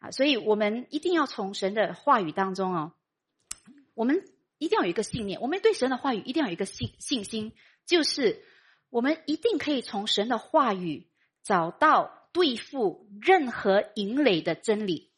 [0.00, 2.92] 啊，所以我们一定要从神的话语当中哦，
[3.94, 4.22] 我们
[4.58, 7.52] 一定要有一个信念，我们对神的话语一定要有一个信信心，
[7.86, 8.44] 就是
[8.90, 11.08] 我们一定可以从神的话语
[11.42, 15.10] 找到对付任何营垒的真理，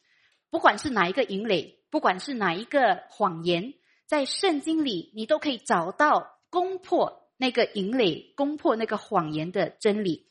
[0.49, 3.73] 不管是哪一个营垒，不管是哪一个谎言，
[4.05, 10.27] 在圣经里你都可以找到攻破那个营垒、攻破那个谎言的真理。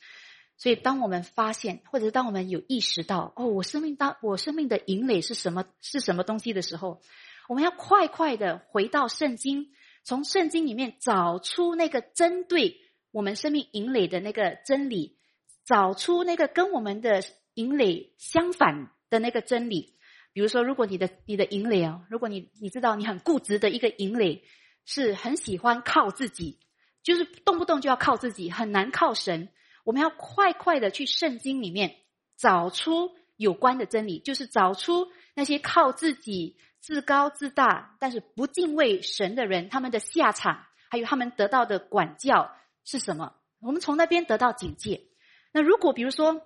[0.56, 7.00] 所以，当我们发现，或者当我们有意识到，哦，我生命当我生命的营垒是什么，是什么东西的时候，
[7.48, 9.72] 我们要快快的回到圣经，
[10.04, 12.76] 从圣经里面找出那个针对
[13.10, 15.16] 我们生命营垒的那个真理，
[15.64, 17.22] 找出那个跟我们的
[17.54, 19.96] 引领相反的那个真理。
[20.32, 24.42] 比如说，如果你的你的营垒啊，如果你你知道你很固执的一个引领，
[24.84, 26.60] 是很喜欢靠自己，
[27.02, 29.48] 就是动不动就要靠自己，很难靠神。
[29.84, 31.96] 我们要快快的去圣经里面
[32.36, 43.34] 找出有关的真理，就是找出那些靠自己自高自大，但是不敬畏神的人，他们的下场，还有他们得到的管教是什么？
[43.60, 45.09] 我们从那边得到警戒。
[45.52, 46.42] 那如果比如说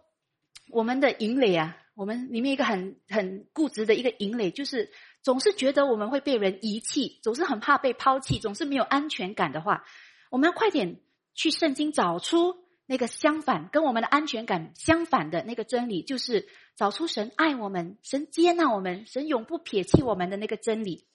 [0.70, 4.90] 我们的营垒啊，我们里面一个很很固执的一个营垒，就是
[5.22, 9.84] 总是觉得我们会被人遗弃，总是很怕被抛弃，总是没有安全感的话，
[10.30, 11.00] 我们要快点
[11.34, 12.62] 去圣经找出。
[12.86, 21.06] 那个相反，跟我们的安全感相反的那个真理，就是找出神爱我们、神接纳我们、神永不撇弃我们的那个真理。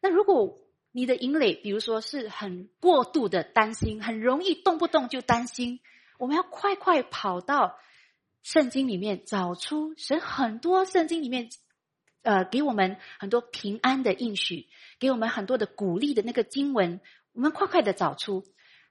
[0.00, 0.58] 那如果
[0.90, 5.80] 你的营垒，比如说是很过度的担心，很容易动不动就担心，
[6.18, 7.78] 我们要快快跑到
[8.42, 11.48] 圣经里面，找出神很多圣经里面，
[12.22, 17.00] 呃，给我们很多平安的应许，给我们很多的鼓励的那个经文，
[17.32, 18.44] 我们快快的找出。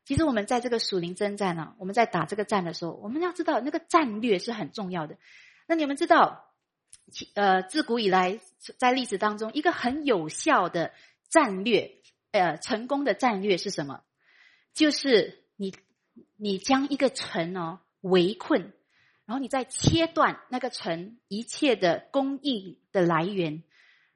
[0.05, 5.17] 其实我们在这个属灵征战呢，我们在打这个战的时候，我们要知道那个战略是很重要的。
[5.67, 6.53] 那你们知道，
[7.33, 8.39] 呃，自古以来
[8.77, 10.93] 在历史当中一个很有效的
[11.29, 11.99] 战略，
[12.31, 14.01] 呃，成功的战略是什么？
[14.73, 15.73] 就是你
[16.37, 18.73] 你将一个城哦围困，
[19.25, 23.63] 然后你再切断那个城一切的供应的来源。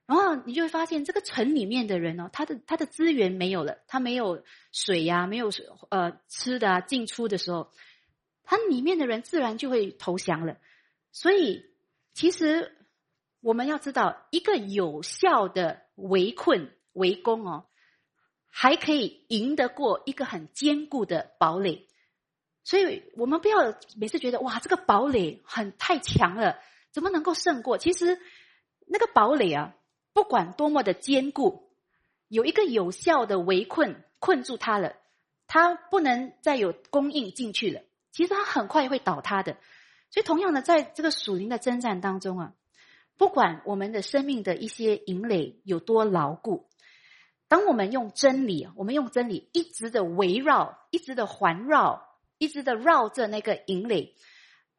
[0.05, 7.71] 然后你就会发现，这个城里面的人哦，他的他的资源没有了，他没有水呀，没有水呃吃的啊，进出的时候，
[8.43, 10.57] 他里面的人自然就会投降了。
[11.13, 11.63] 所以，
[12.13, 12.75] 其实
[13.39, 17.67] 我们要知道，一个有效的围困围攻哦，
[18.49, 21.87] 还可以赢得过一个很坚固的堡垒。
[22.63, 26.57] 所以我们不要每次觉得哇，这个堡垒很太强了，
[26.91, 27.77] 怎么能够胜过？
[27.77, 28.19] 其实
[28.87, 29.75] 那个堡垒啊。
[30.13, 31.69] 不管多么的坚固，
[32.27, 34.97] 有一个有效的围困困住它了，
[35.47, 37.81] 它不能再有供应进去了。
[38.11, 39.55] 其实它很快会倒塌的。
[40.09, 42.53] 所以，同样的，在这个属灵的征战当中啊，
[43.15, 46.67] 不管我们的生命的一些营垒有多牢固，
[47.47, 52.10] 当我们用真理，我们用真理一直的围绕，一直的环绕，
[52.41, 54.15] 一直的绕着那个营垒。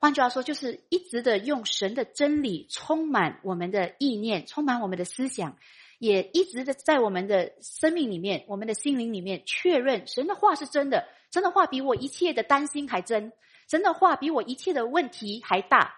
[0.00, 5.56] 换句话说，就是一直的用神的真理充满我们的意念，充满我们的思想，
[6.00, 13.32] 也一直的在我们的生命里面、我们的心灵里面确认神的话是真的，神的话比我一切的担心还真。
[13.70, 15.94] 神的话比我一切的问题还大，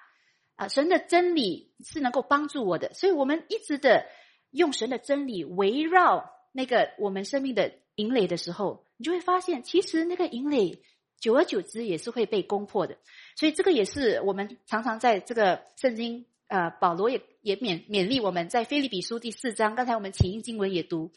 [0.56, 0.68] 啊！
[0.68, 4.04] 神的真理是能够帮助我的，所以我们一直的
[4.50, 10.82] 用神的真理围绕那个我们生命的营垒的时候，你就会发现，其实那个营垒
[11.24, 12.98] 久而久之也是会被攻破的。
[13.34, 21.12] 所以这个也是我们常常在这个圣经，呃，保罗也也勉勉励我们在菲利比书第四章，刚才我们起因经文也读，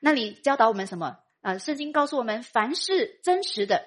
[0.00, 1.18] 那里教导我们什么？
[1.42, 3.84] 啊，圣经告诉我们，凡是真实的，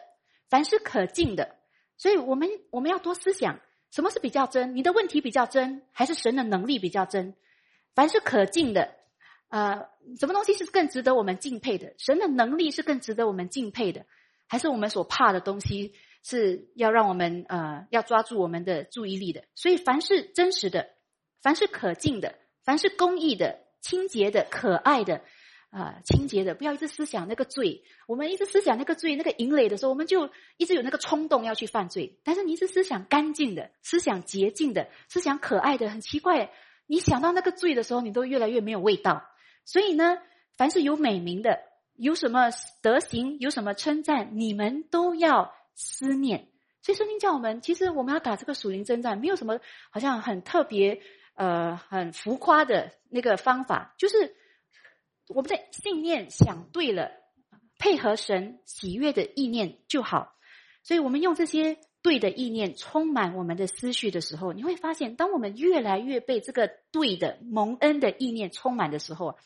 [0.50, 1.58] 凡是可敬的。
[1.98, 3.60] 所以我们我们要多思想，
[3.92, 4.78] 什么是比较真？
[4.78, 7.36] 你的问题比较真，还是神的能力比较真？
[7.94, 8.96] 凡是可敬的，
[9.50, 11.94] 呃，什么东西是更值得我们敬佩的？
[11.98, 14.06] 神的能力是更值得我们敬佩的，
[14.48, 19.44] 还是我们所怕的东西是要让我们呃要抓住我们的注意力的？
[19.56, 20.90] 所以，凡是真实的，
[21.42, 25.22] 凡是可敬的，凡是公益的、清洁的、可爱的。
[25.72, 27.84] 啊，清洁的，不要一直思想那个罪。
[28.08, 32.18] 我们一直思想那个罪、那个淫累的时候，我们就一直有那个冲动要去犯罪。
[32.24, 36.50] 但是你一直思想干净的、思想洁净的、思想可爱的，很奇怪，
[36.88, 39.26] 你想到那个罪的时候，你都越来越没有味道。
[39.66, 40.18] 所以呢，
[40.56, 41.60] 凡是有美名的、
[41.98, 42.50] 有什么
[42.82, 46.50] 德行、有什么称赞，你们都要思念。
[46.82, 51.02] 所以圣经叫我们，其实我们要打这个属灵征战，没有什么好像很特别、
[51.36, 54.36] 呃，很浮夸的那个方法，就是。
[55.28, 57.10] 我们在信念想对了，
[57.80, 60.36] 配合神喜悦的意念就好。
[60.84, 69.40] 所以，我们用这些对的意念充满我们的思绪的时候，你会发现，当我们越来越被这个对的蒙恩的意念充满的时候，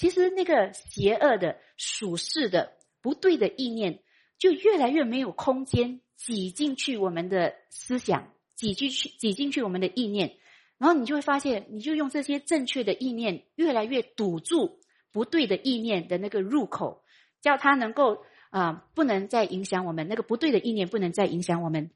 [0.00, 4.02] 其实那个邪恶的、属世的、不对的意念
[4.38, 10.38] 就越来越没有空间挤进去我们的思想，挤进去、挤进去我们的意念。
[10.78, 14.80] 然后你就会发现，你就用这些正确的意念越来越堵住。
[15.12, 17.02] 不对的意念的那个入口，
[17.42, 20.08] 叫他能够啊，不能再影响我们。
[20.08, 21.90] 那个不对的意念不能再影响我们。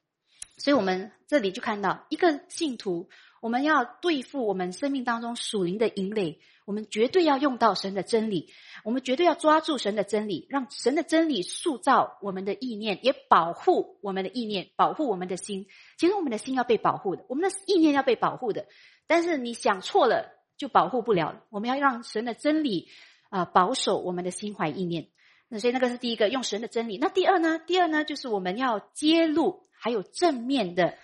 [0.58, 3.08] 所以，我们这里就看到一个信徒，
[3.40, 8.52] 我们要对付我们生命当中属灵的淫累，我们绝对要用到神的真理，
[8.84, 15.66] 我们绝对要抓住神的真理，让神的真理塑造我们的意念，也保护我们的意念，保护我们的心。
[15.98, 18.66] 其实，我们的心要被保护的，我们的意念要被保护的。
[19.06, 20.32] 但是，你想错了。
[20.56, 21.42] 就保护不了。
[21.50, 22.86] 我们要让神的真理
[23.28, 25.08] 啊保守我们的心怀意念。
[25.48, 26.96] 那所以那个是第一个，用神的真理。
[26.96, 27.58] 那第二呢？
[27.58, 30.96] 第二呢，就是我们要揭露，还有正面的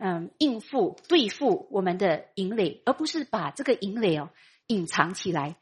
[0.00, 4.30] 嗯应付对付我们的淫累，而不是把这个淫累哦
[4.66, 5.56] 隐藏起来。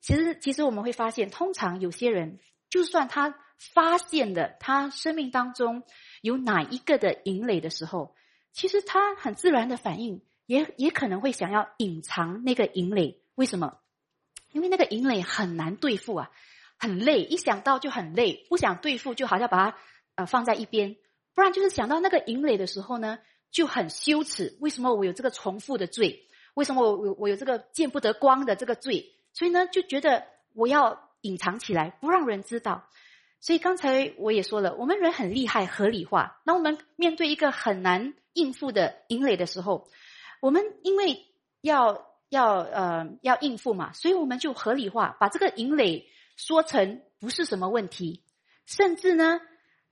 [0.00, 5.82] 其实，其实我们会发现，通常有些人，就算他发现了他生命当中
[6.22, 8.14] 有哪一个的淫垒的时候，
[8.52, 10.22] 其实他很自然的反应。
[10.46, 13.78] 也也可能会想要隐藏那个营垒，为什么？
[14.50, 16.30] 因为那个营垒很难对付啊，
[16.76, 19.78] 很累，一想到就很累，不想对付就好像把它
[20.16, 20.96] 呃放在一边，
[21.36, 23.20] 不然就是想到那个营垒的时候呢，
[23.52, 24.58] 就很羞耻。
[24.60, 26.26] 为什么我有这个重复的罪？
[26.60, 29.14] 为什么我我有这个见不得光的这个罪？
[29.32, 32.84] 所以呢，就觉得我要隐藏起来，不让人知道。
[33.40, 36.42] 所以刚才我也说了，我们人很厉害，合理化。
[36.44, 39.88] 那我们面对一个很难应付的营垒的时候，
[40.42, 41.24] 我们因为
[41.62, 48.22] 要要呃要应付嘛，所以我们就合理化，把这个营垒说成不是什么问题，
[48.66, 49.40] 甚至呢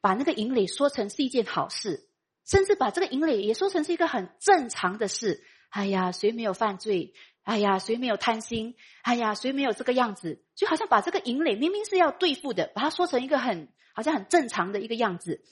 [0.03, 2.07] 把那个营垒说成是一件好事，
[2.45, 5.43] 甚至把这个营垒也说成是一个很正常的事。
[5.69, 7.15] 哎呀，谁没有犯罪？
[7.43, 8.75] 哎呀，谁没有贪心？
[9.03, 10.43] 哎呀，谁没有这个样子？
[10.55, 15.43] 就好像把这个营垒明明是要对付的，把它说成一个很好像很正常的一个样子。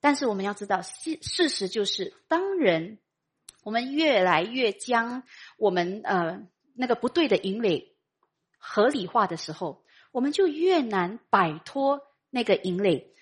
[0.00, 2.98] 但是我们要知道，事事实就是，当人。
[3.62, 5.22] 我们越来越将
[5.56, 7.96] 我们呃那个不对的引垒
[8.58, 13.14] 合理化的时候，我们就越难摆脱那个引垒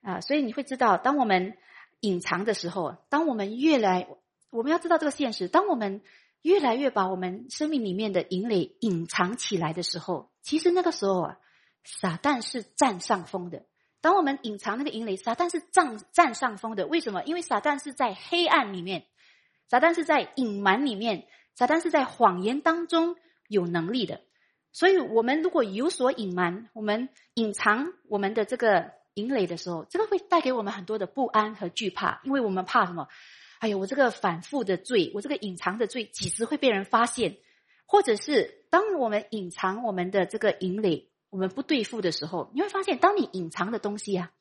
[0.00, 0.22] 啊。
[0.22, 1.58] 所以你会知道，当我们
[2.00, 4.08] 隐藏的时候，当我们越来
[4.52, 6.02] 我们要知道这个现实，当我们
[6.42, 11.38] 越来越把我们生命里面的引垒隐藏起来的时候，其实那个时候啊，
[11.84, 13.64] 撒旦是占上风的。
[14.02, 16.86] 当我们隐藏那个引垒，撒旦是占占上风的。
[16.86, 17.22] 为什么？
[17.24, 19.06] 因为撒旦是在黑暗里面。
[19.68, 23.16] 撒旦是在隐瞒里面，撒旦是在谎言当中
[23.48, 24.20] 有能力的。
[24.70, 33.08] 所以我们如果有所隐瞒，我们隐藏我们的这个营垒的时候，这个会带给我们很多的不安和惧怕，因为我们怕什么？
[33.62, 37.36] 哎呀，我这个反复的罪，我这个隐藏的罪，几时会被人发现？
[37.86, 44.32] 或者是当我们隐藏我们的这个营垒，我们不对付的时候，你会发现，当你隐藏的东西啊，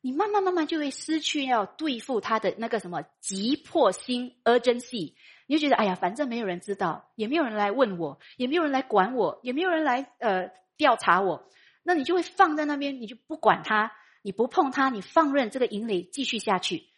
[0.00, 5.12] 你慢慢慢慢就会失去要对付他的那个什么急迫心 urgency。
[5.46, 11.48] 你就觉得，哎呀，反正没有人知道，也没有人来问我，也没有人来管我，也没有人来呃调查我，
[11.84, 13.92] 那你就会放在那边，你就不管它，
[14.22, 16.88] 你不碰它，你放任这个营垒继续下去。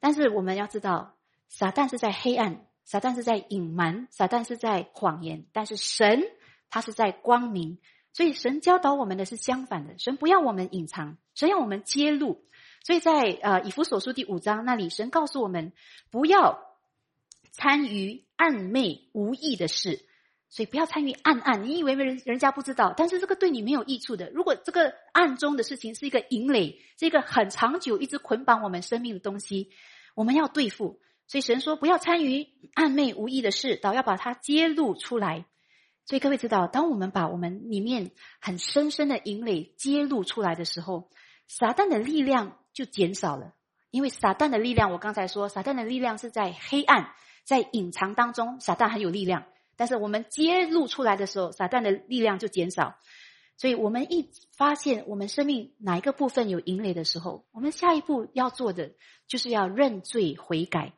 [0.00, 1.14] 但是我们要知道，
[1.48, 6.22] 撒旦是在黑暗，撒旦是在隐瞒，撒旦是在谎言，但是神
[6.70, 7.78] 他是在光明。
[8.12, 12.44] 所以神教导我们的是相反的，神不要我们隐藏，神要我们揭露。
[12.84, 15.72] 所以在呃以弗所书第五章那里，神告诉我们
[16.10, 16.64] 不要。
[17.58, 20.04] 参与暗昧无益的事，
[20.56, 21.64] 所以不要参与暗暗。
[21.64, 24.30] 你以为人人家不知道，但是这个对你没有益处的。
[24.30, 29.68] 如果这个暗中的事情是一个引垒，是一个很长久、一直捆绑我们生命的东西，
[30.14, 30.98] 我们要对付。
[31.26, 35.44] 所以神说不要参与暗昧无益的事，倒要把它揭露出来。
[36.06, 41.10] 所以各位知道，当我们把我们里面很深深的引垒揭露出来的时候，
[41.46, 43.52] 撒旦的力量就减少了。
[43.90, 47.12] 因为撒旦的力量，我刚才说，撒旦的力量是在黑暗。
[47.44, 49.44] 在隐藏当中，撒旦很有力量；
[49.76, 52.96] 但是我们揭露出来的时候，撒旦的力量就减少。
[53.58, 58.92] 所以，我们一发现我们生命哪一个部分有淫累的时候，我们下一步要做的
[59.26, 60.92] 就是要认罪悔改。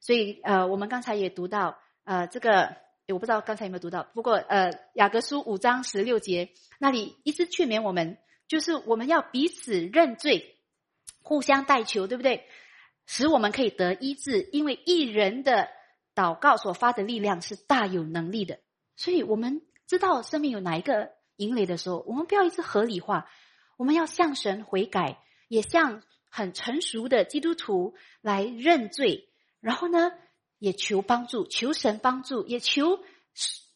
[0.00, 2.76] 所以，呃，我们刚才也读到，呃，这个
[3.08, 6.48] 我不知道刚才有没有读到，不过，呃，雅各书五章十六节
[6.78, 8.16] 那里一直劝勉我们，
[8.46, 10.56] 就是我们要彼此认罪，
[11.22, 12.46] 互相代求，对不对？
[13.06, 15.68] 使我们可以得医治，因为一人的。
[16.18, 18.58] 祷告所发的力量是大有能力的，
[18.96, 23.30] 所以我们知道生命有哪一个引雷的时候，我们不要一直合理化，
[23.76, 29.28] 我们要向神悔改，也向很成熟的基督徒来认罪，
[29.60, 30.10] 然后呢，
[30.58, 32.98] 也求帮助，求神帮助，也求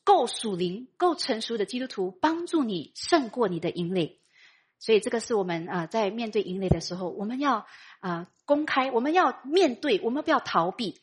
[0.03, 4.21] 够属灵、够成熟的基督徒帮助你胜过你的引雷。
[4.81, 7.67] 所以这个是我们啊，在面对引雷的时候，我们要
[8.01, 11.01] 啊公开，我们要面对，我们不要逃避。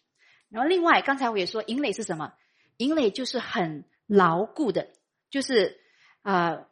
[0.50, 2.34] 然后，另外，刚才我也说，营垒是什么？
[2.78, 4.90] 营垒就是很牢固的，
[5.30, 5.80] 就是
[6.22, 6.66] 啊，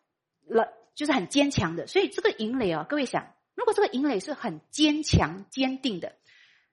[0.47, 0.65] 牢，
[0.95, 1.85] 就是很坚强的。
[1.85, 6.15] 所以，这个营垒啊，各位想，如果这个营垒是很坚强、坚定的，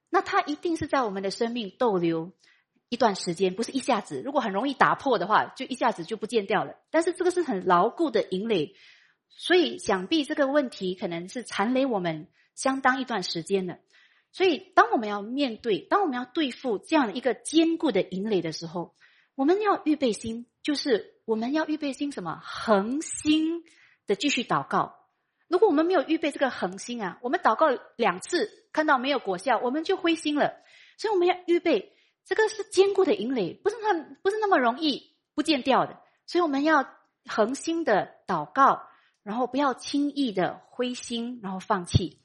[0.08, 2.32] 那它一定是在我们的生命逗留
[2.88, 4.22] 一段时间，不是一下子。
[4.24, 6.76] 如果很容易打破的话，就一下子就不见掉了。
[6.90, 8.74] 但是，这个是很牢固的营垒，
[9.28, 13.80] 所以想必这个问题可能是残累我们相当一段时间的。
[14.36, 18.96] 所以，当我们要面对，当我们要对付这样的一个坚固的营垒的时候，
[19.36, 22.40] 我们要预备心，就是我们要预备心什么？
[22.42, 23.62] 恒心
[24.08, 24.96] 的继续祷告。
[25.46, 27.66] 如果我们没有预备这个恒心啊，我们祷告
[27.96, 30.54] 两次看到没有果效，我们就灰心了。
[30.98, 31.92] 所以我们要预备，
[32.24, 36.00] 这个是坚固的营垒，不是那不是那么容易不见掉的。
[36.26, 36.88] 所以我们要
[37.26, 38.82] 恒心的祷告，
[39.22, 42.23] 然后不要轻易的灰心，然后放弃。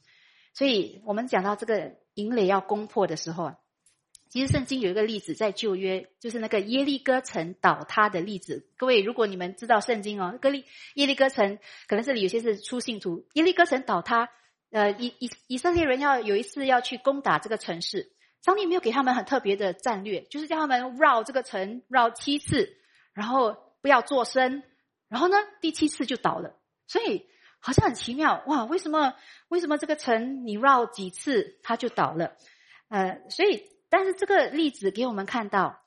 [0.59, 3.55] 所以我们讲到这个营垒要攻破的时候啊，
[4.27, 8.67] 其实圣经有一个例子，在旧约就是那个耶利哥城倒塌的例子。
[8.75, 13.25] 各位，如果你们知道圣经哦，哥利耶利哥城可能这里有些是出信徒。
[13.35, 14.27] 耶利哥城倒塌，
[14.71, 18.11] 呃，以以以色列人要有一次要去攻打这个城市，
[18.43, 22.75] 上帝没有给他们很特别的战略，就是叫他们绕这个城绕七次，
[23.13, 24.61] 然后不要做声，
[25.07, 26.59] 然后呢第七次就倒了。
[26.85, 27.25] 所以。
[27.61, 28.63] 好像很奇妙哇！
[28.65, 29.13] 为什么
[29.49, 32.35] 为什么这个城你绕几次它就倒了？
[32.87, 35.81] 呃，所以但是这个例子给我们看到，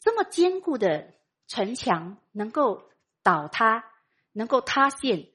[0.00, 1.14] 这么坚固的
[1.46, 2.82] 城墙能够
[3.22, 3.84] 倒塌，
[4.32, 5.28] 能够塌陷，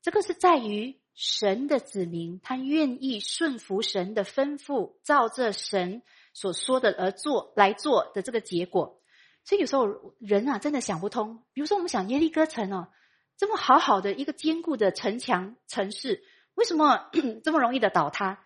[0.00, 6.02] 这个是在于神的子民他愿意顺服神的吩咐，照着神
[6.32, 9.00] 所说的而做来做的这个结果。
[9.44, 9.86] 所以有时候
[10.18, 12.88] 人啊真的想不通，比如说我们想耶利哥城哦。
[13.42, 16.22] 这么好好的一个坚固的城墙城市，
[16.54, 17.10] 为什么
[17.42, 18.38] 这么容易的倒塌？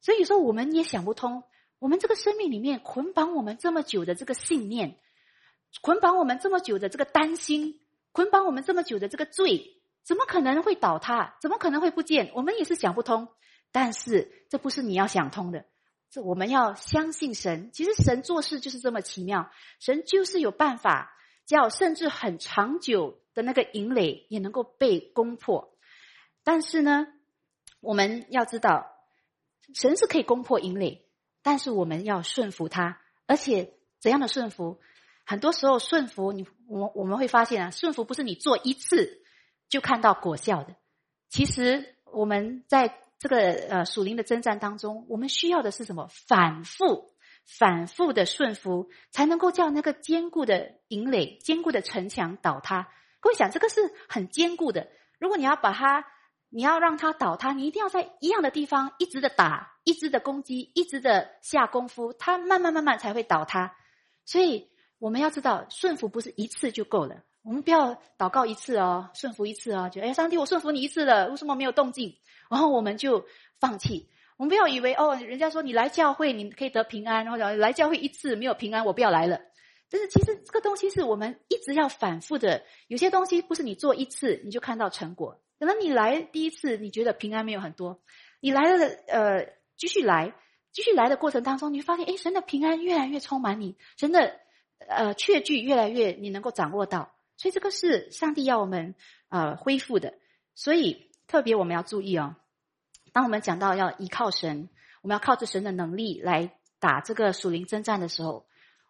[0.00, 1.44] 所以说我们也想不通，
[1.78, 4.98] 我们这个生命里面捆绑我们这么久的这个信念，
[5.82, 7.78] 捆绑我们这么久的这个担心，
[8.10, 11.36] 捆绑我们这么久的这个罪，怎么可能会倒塌？
[11.42, 12.30] 怎么可能会不见？
[12.32, 13.28] 我们也是想不通。
[13.70, 15.66] 但是这不是你要想通的，
[16.10, 17.70] 这我们要相信神。
[17.74, 23.20] 其实神做事就是这么奇妙，神就是有办法，叫甚至很长久。
[23.38, 25.78] 的那个营垒也能够被攻破，
[26.42, 27.06] 但是呢，
[27.78, 28.90] 我们要知道，
[29.72, 31.06] 神是可以攻破营垒，
[31.40, 34.80] 但是我们要顺服他，而且怎样的顺服？
[35.24, 39.22] 很多时候顺服你，我我们会发现啊，顺服不是你做一次
[39.68, 40.74] 就看到果效的。
[41.28, 46.08] 其实我们在这个呃属灵的征战当中，我们需要的是什么？
[46.26, 47.12] 反复、
[47.44, 52.88] 反复的顺服，才能够叫那个坚固的营垒、坚固的城墙倒塌。
[53.28, 54.88] 会想，这个是很坚固的。
[55.18, 56.04] 如果你要把它，
[56.48, 63.76] 你要让它倒塌，你一定要在一样的地方一直的打，一直的攻击，一直的下功夫，它慢慢慢慢才会倒塌。
[64.24, 67.22] 所以我们要知道，顺服不是一次就够了。
[67.42, 72.18] 我们不要祷告一次哦，顺服一次哦，觉得哎，上帝，我顺服你一次了，为什么没有动静？
[72.50, 73.26] 然后我们就
[73.60, 74.08] 放弃。
[74.36, 79.40] 我们不要以为哦，人家说你来教会你可以得平安，然后来教会一次没有平安，我不要来了。
[79.90, 82.62] 但是其实这个东西是我们一直要反复的。
[82.88, 88.02] 有些东西不是你做一次你就看到成果，可能你来第一次你觉得平安没有很多，
[88.40, 89.46] 你来了呃
[89.78, 90.34] 继续来，
[90.72, 94.38] 继续来的过程当中，你会发现哎，神的平安越来越充满你，神的
[94.86, 97.14] 呃确据越来越你能够掌握到。
[97.38, 98.94] 所以这个是上帝要我们
[99.30, 100.14] 呃恢复的。
[100.54, 102.36] 所以特别我们要注意哦，
[103.12, 104.68] 当我们讲到要依靠神，
[105.00, 108.46] 我们要靠着神的能力来打这个属灵征战的时候。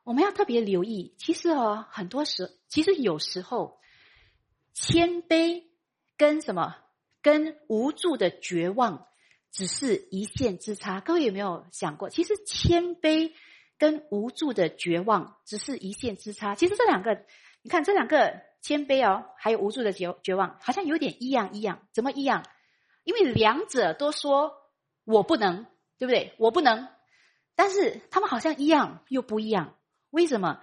[0.09, 3.79] 我们要特别留意，其实哦，很多时，其实有时候，
[4.73, 5.65] 谦卑
[6.17, 6.77] 跟什么，
[7.21, 9.07] 跟无助的绝望，
[9.51, 11.03] 只是一线之差。
[11.03, 13.35] 各位有没有想过，其实谦卑
[13.77, 16.55] 跟无助的绝望只是一线之差？
[16.55, 17.27] 其实这两个，
[17.61, 21.87] 你看这两个谦卑哦，还有无助的绝绝望，好像有点一样一样。
[21.93, 22.47] 怎么一样？
[23.05, 24.55] 因为两者都说
[25.05, 25.67] 我不能，
[25.99, 26.33] 对不对？
[26.39, 26.89] 我不能，
[27.55, 29.75] 但是他们好像一样又不一样。
[30.11, 30.61] 为什么？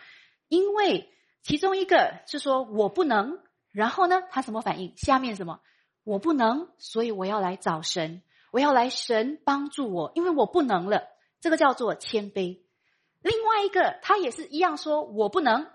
[0.48, 1.12] 因为
[1.44, 3.40] 其中一个是说我不能，
[3.72, 4.94] 然后呢，他什么反应？
[4.98, 5.60] 下面什么？
[6.04, 8.22] 我不能，所以我要来找神，
[8.52, 11.04] 我要来神帮助我，因为我不能了。
[11.42, 12.62] 这个叫做谦卑。
[13.22, 15.68] 另外一个，他也是一样说我不能，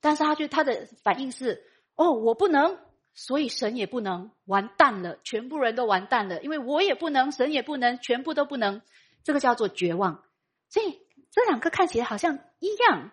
[0.00, 1.64] 但是他就他的反应是
[1.96, 2.78] 哦，我不能，
[3.14, 8.82] 所以神也不能，完蛋了，全部人都完蛋了，因为我也不能，神也不能，全部都不能。
[9.24, 10.24] 这个叫做绝望。
[10.68, 11.00] 所以。
[11.30, 13.12] 这两个看起来好像一样，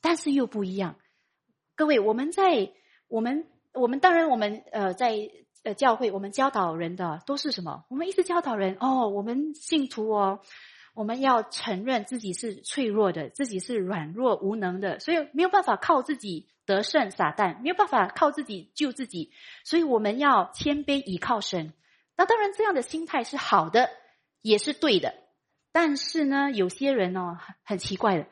[0.00, 0.96] 但是又不一样。
[1.76, 2.72] 各位，我们在
[3.08, 5.30] 我们我们当然我们呃在
[5.62, 7.84] 呃教会，我们教导人的都是什么？
[7.88, 10.40] 我们一直教导人哦，我们信徒哦，
[10.94, 19.32] 我们要承认自己是脆弱的，自己是软弱无能的，所以没有办法靠自己得胜撒旦，没有办法靠自己救自己，
[19.64, 21.72] 所以我们要谦卑倚靠神。
[22.16, 23.90] 那当然，这样的心态是好的，
[24.40, 25.14] 也是对的。
[25.72, 28.26] 但是呢，有些人哦，很奇怪的，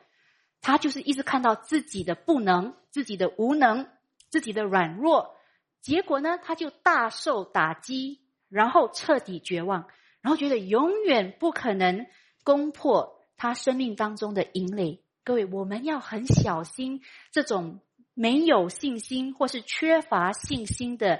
[0.63, 3.89] 他就是一直看到自己的不能、自己的无能、
[4.29, 5.35] 自己的软弱，
[5.81, 9.87] 结果呢，他就大受打击，然后彻底绝望，
[10.21, 12.07] 然后觉得永远不可能
[12.45, 15.03] 攻破他生命当中的营垒。
[15.25, 17.01] 各位，我们要很小心
[17.33, 17.81] 这种
[18.13, 21.19] 没有信心或是缺乏信心的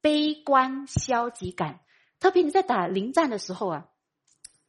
[0.00, 1.80] 悲观消极感，
[2.20, 3.88] 特别你在打临战的时候啊。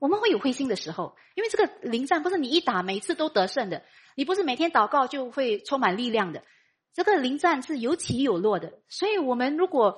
[0.05, 3.81] 我们会有灰心的时候，因为这个临战不是你一打每次都得胜的，
[4.15, 6.43] 你不是每天祷告就会充满力量的。
[6.93, 9.97] 这个临战是有起有落的，所以我们如果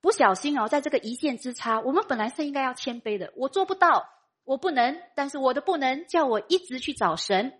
[0.00, 4.08] 不小心哦，在这个一线之差，我们本来是应该要谦卑的，我做不到，
[4.44, 7.52] 我不能，但是我的不能叫我一直去找神。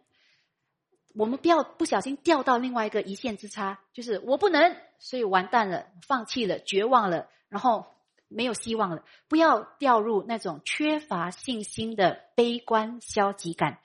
[1.16, 7.95] 我们不要不小心掉到另外一个一线之差，就是我不能，所以完蛋了，放弃了，绝望了，然后。
[8.28, 13.78] 没有希望了，不要掉入那种缺乏信心的悲观消极感。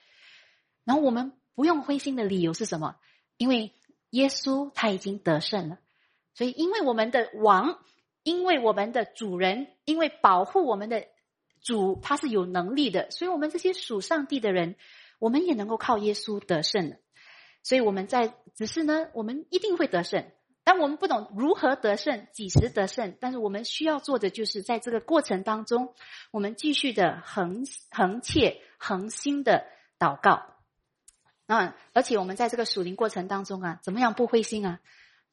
[0.83, 2.95] 然后我们不用灰心的理由是什么？
[3.37, 3.73] 因为
[4.09, 5.77] 耶稣他已经得胜了，
[6.33, 7.79] 所以因为我们的王，
[8.23, 11.07] 因为我们的主人，因为保护我们的
[11.61, 14.75] 主他是有能力的，所以我们这些属上帝的人，
[15.19, 16.97] 我们也能够靠耶稣得胜的。
[17.63, 20.31] 所以我们在只是呢，我们一定会得胜。
[20.71, 23.17] 但我们不懂如何得胜，几时得胜。
[23.19, 25.93] 但是我们需要做的，就是在这个过程当中，
[26.31, 29.65] 我们继续的恒恒切恒心的
[29.99, 30.43] 祷告。
[31.45, 34.79] 那而且我们在这个属灵过程当中啊，怎么样不灰心啊？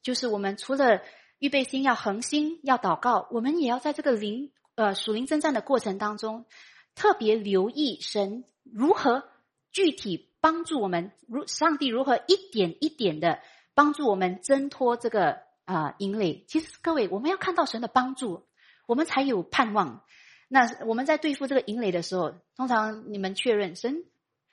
[0.01, 1.01] 就是我们除了
[1.37, 6.47] 预备心要恒心要祷告，我们也要在这个灵呃属灵征战的过程当中，
[6.95, 9.23] 特别留意神如何
[9.71, 13.39] 具体帮助我们，如上帝如何一点一点的。
[13.79, 16.43] 帮助我们挣脱这个啊营垒。
[16.49, 18.45] 其实各位，我们要看到神的帮助，
[18.87, 20.03] 我们才有盼望。
[20.49, 24.03] 那我们在对付这个营垒的时候，通常你们确认神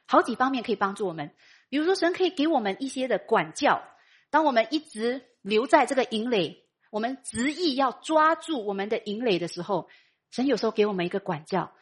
[0.07, 1.33] 好几方面可以帮助我们。
[1.69, 3.83] 比如说，神可以给我们一些的管教。
[4.31, 9.89] 当我们一直留在这个营垒，我们执意要抓住我们的营垒的时候，
[10.31, 11.73] 神有时候给我们一个管教，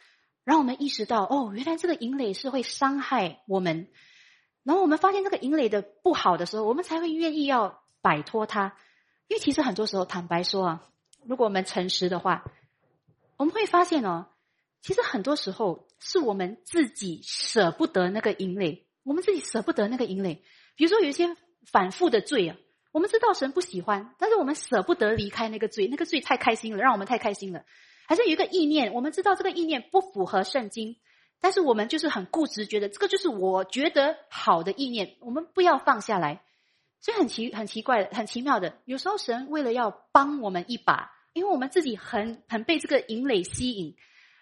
[0.44, 3.90] 让我们意识到哦，原来这个营垒是会伤害我们。
[4.64, 8.76] 然后我们发现这个营垒的不好的时候，我们才会愿意要摆脱它。
[9.28, 10.88] 因为其实很多时候，坦白说啊，
[11.26, 12.44] 如果我们诚实的话，
[13.36, 14.26] 我们会发现哦，
[14.82, 20.42] 其实很多时候是我们自己舍不得那个营垒，我们自己舍不得那个营垒。
[20.76, 21.36] 比如说有一些
[21.70, 22.56] 反复的罪啊，
[22.92, 27.64] 我们知道神不喜欢，但是我们舍不得离开那个罪，那个罪太开心了，让我们太开心了。
[28.06, 30.96] 还是有一个意念，我们知道这个意念不符合圣经。
[31.44, 36.40] 但是我们就是很固执，觉得这个就是我觉得好的意念，我们不要放下来。
[37.02, 43.94] 所以很奇、很奇怪、很奇妙的，有时候神为了要帮我们一把，因为我们自己很很被这个引垒吸引。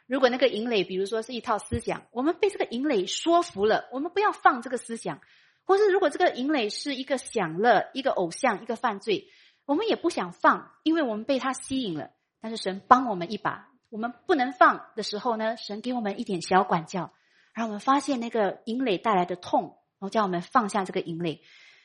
[0.06, 5.16] 如果那个引垒，比如说是一套思想，我们被这个引垒说服了，我们不要放这个思想；
[5.64, 9.26] 或是如果这个引垒是一个享乐、一个偶像、一个犯罪，
[9.66, 12.10] 我们也不想放，因为我们被它吸引了。
[12.40, 13.71] 但是神帮我们一把。
[13.92, 17.12] 我们不能放的时候呢，神给我们一点小管教，
[17.52, 21.42] 让我们发现那个引垒带来的痛，然后叫我们放下这个引垒。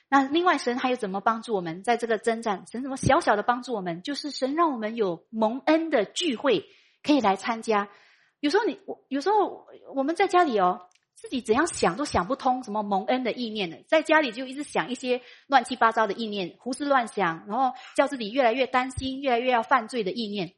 [0.07, 2.63] 那另外，神还有怎么帮助我们在这个征战？
[2.71, 4.01] 神怎么小小的帮助我们？
[4.03, 6.65] 就是神让我们有蒙恩的聚会
[7.03, 7.89] 可以来参加。
[8.39, 13.75] 有时候你我有时候我们在家里哦，自己怎样想都想不通什么蒙恩的意念呢？
[13.85, 20.53] 在家里就一直想一些乱七八糟的意念，胡思乱想，然后叫自己越来越担心，越来越要犯罪的意念。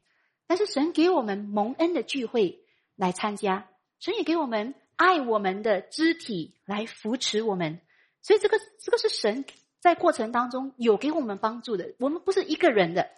[0.50, 2.64] 但是神给我们蒙恩的聚会
[2.96, 3.68] 来参加，
[4.00, 7.80] 神也给我们爱我们的肢体来扶持我们，
[8.20, 9.44] 所以这个这个是神
[9.78, 11.94] 在过程当中有给我们帮助的。
[12.00, 13.10] 我们不是一个人的，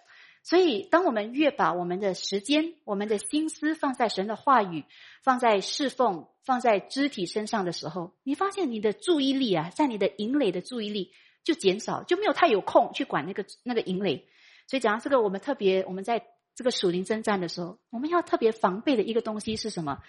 [0.43, 4.83] 所以当我们越把我们的时间、我们的心思放在神的话语、
[5.23, 11.11] 放在侍奉、放在肢体身上的时候，你发现你的注意力啊，在你的营垒的注意力
[11.43, 14.27] 就减少，就没有太有空去管那个那个营垒。
[14.67, 16.27] 所以讲到这个，我们特别我们在。
[16.55, 19.99] 这个属灵征战的时候，我们要特别防备的一个东西是什么？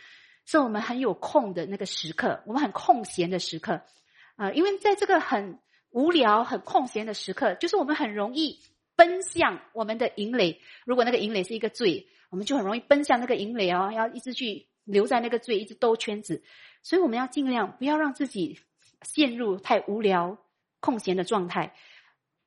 [0.47, 3.80] 是我们很有空的那个时刻，我们很空闲的时刻，
[4.36, 8.61] 啊，因为在这个很无聊、很空闲的时刻，就是我们很容易
[8.95, 10.61] 奔向我们的营垒。
[10.84, 16.42] 如果那个营垒是一个罪，我们就很容易奔向那个营垒哦，要一直去留在那个罪，一直兜圈子。
[16.82, 18.61] 所以我们要尽量不要让自己
[19.01, 20.36] 陷入太无聊、
[20.80, 21.74] 空闲的状态，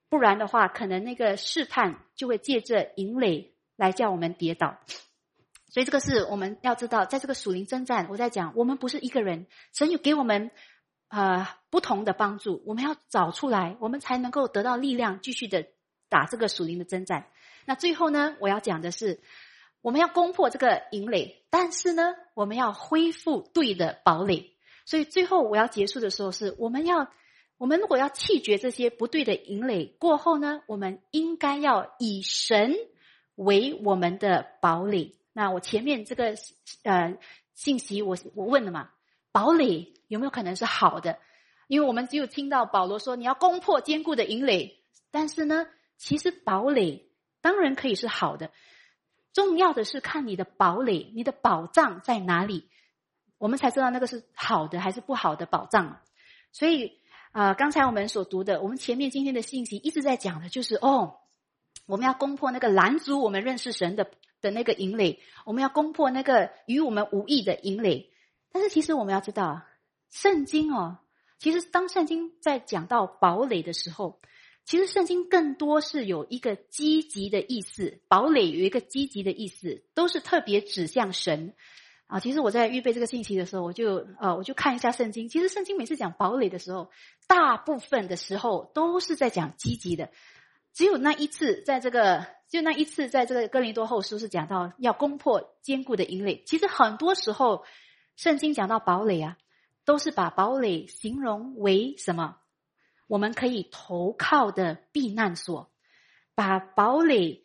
[0.07, 3.55] 不然的话，可能那个试探就会借着营垒。
[3.77, 4.79] 来叫我们跌倒，
[5.69, 10.49] 所以这个是我们要知道，在这个属灵征战，我在讲，我们不是一个人，神有给我们
[11.09, 15.67] 呃不同的帮助，我们要找出来，我们才能够得到力量，继续的
[16.09, 17.27] 打这个属灵的征战。
[17.65, 19.21] 那最后呢，我要讲的是，
[19.81, 24.57] 我们要攻破这个营垒，但是呢，我们要恢复对的堡垒。
[24.85, 27.11] 所以最后我要结束的时候，是我们要，
[27.57, 32.73] 我们如果要弃绝这些不对的营垒过后呢，我们应该要以神。
[33.37, 35.15] 为我们的堡垒。
[35.31, 36.35] 那我前面这个
[36.83, 37.17] 呃
[37.53, 38.89] 信息，我我问了嘛，
[39.31, 41.19] 堡垒有没有可能是好的？
[41.67, 45.67] 因为我们只有听到保罗说你要攻破坚固的营垒，但是呢，
[45.97, 48.51] 其实堡垒当然可以是好的。
[49.33, 52.69] 重要的是看你的堡垒，你的宝藏在哪里，
[53.37, 56.01] 我们才知道那个是好的还是不好的宝藏。
[56.51, 56.99] 所以
[57.33, 61.19] 啊，刚才我们所读的，我们前面今天的信息一直在讲的就是哦。
[61.87, 64.11] 我们要攻破那个拦阻我们认识神的
[64.41, 68.11] 的那个营垒，我们要攻破那个与我们无益的营垒。
[68.51, 69.63] 但是其实我们要知道，
[70.11, 70.99] 圣经哦，
[71.39, 74.19] 其实当圣经在讲到堡垒的时候，
[74.65, 78.01] 其实圣经更多是有一个积极的意思。
[78.07, 81.53] 堡垒有一个积极的意思，都是特别指向神
[82.07, 82.19] 啊。
[82.19, 85.29] 其实我在预备这个信息的时候，我就呃我就看一下圣经。
[85.29, 86.91] 其实圣经每次讲堡垒的时候，
[87.27, 90.09] 大部分的时候都是在讲积极的。
[90.77, 96.43] 只有那一次，在这个就那一次，在这个哥林多后书是讲到要攻破坚固的营垒。
[96.45, 97.65] 其实很多时候，
[98.15, 99.39] 圣经讲到堡垒啊，
[99.85, 102.37] 都是把堡垒形容为什么？
[103.07, 105.71] 我们可以投靠的避难所，
[106.35, 107.41] 把堡垒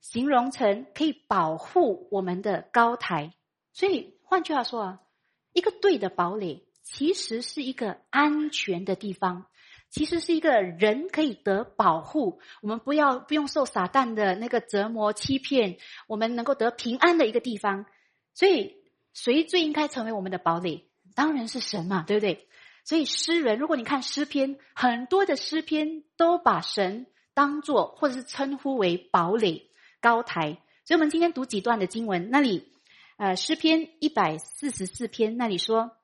[0.00, 3.34] 形容成可以保护我们的高台。
[3.72, 5.00] 所以换句话说啊，
[5.52, 9.46] 一个对的堡垒，其实是一个安全的地方。
[9.90, 17.86] 其实是一个人可以得保护，我们不要不用受撒旦的那个折磨欺骗，我们能够得平安的一个地方。
[18.32, 18.76] 所以，
[19.12, 20.88] 谁最应该成为我们的堡垒？
[21.16, 22.46] 当然是神嘛，对不对？
[22.84, 29.70] 所以诗人，如果你看诗篇，很多的诗篇都把神当做或者是称呼为堡垒
[30.00, 30.62] 高台。
[30.84, 32.72] 所以我们今天读几段的经文，那里，
[33.16, 35.96] 呃，诗篇一百四十四篇那里说，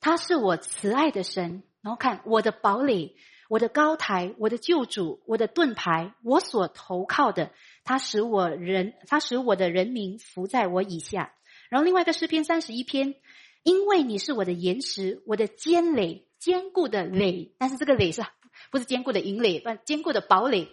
[0.00, 1.62] 他是我慈爱的神。
[1.86, 3.14] 然后看我的堡垒，
[3.48, 7.52] 我的高台，我的救主，我的盾牌，我所投靠的，
[7.84, 11.32] 他使我人，他使我的人民伏在我以下。
[11.68, 13.14] 然后另外一个诗篇三十一篇，
[13.62, 18.24] 因为你是我的岩石，我的坚垒，坚固的垒，但是这个垒是
[18.72, 20.66] 不是坚固的营垒，不坚固的堡垒。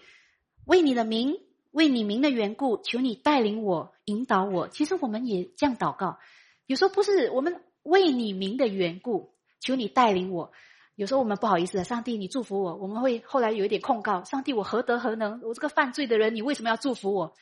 [0.66, 1.38] 为你的名，
[1.70, 4.68] 为你名的缘故，求你带领我，引导我。
[4.68, 6.18] 其实我们也这样祷告，
[6.66, 10.51] 有时候不是我们为你名的缘故，求你带领我。
[10.95, 15.41] 有时候我们不好意思，上帝，你祝福我，我们会后来有一点控告上帝，我何德何能？
[15.41, 17.33] 我这个犯罪的人，你为什么要祝福我？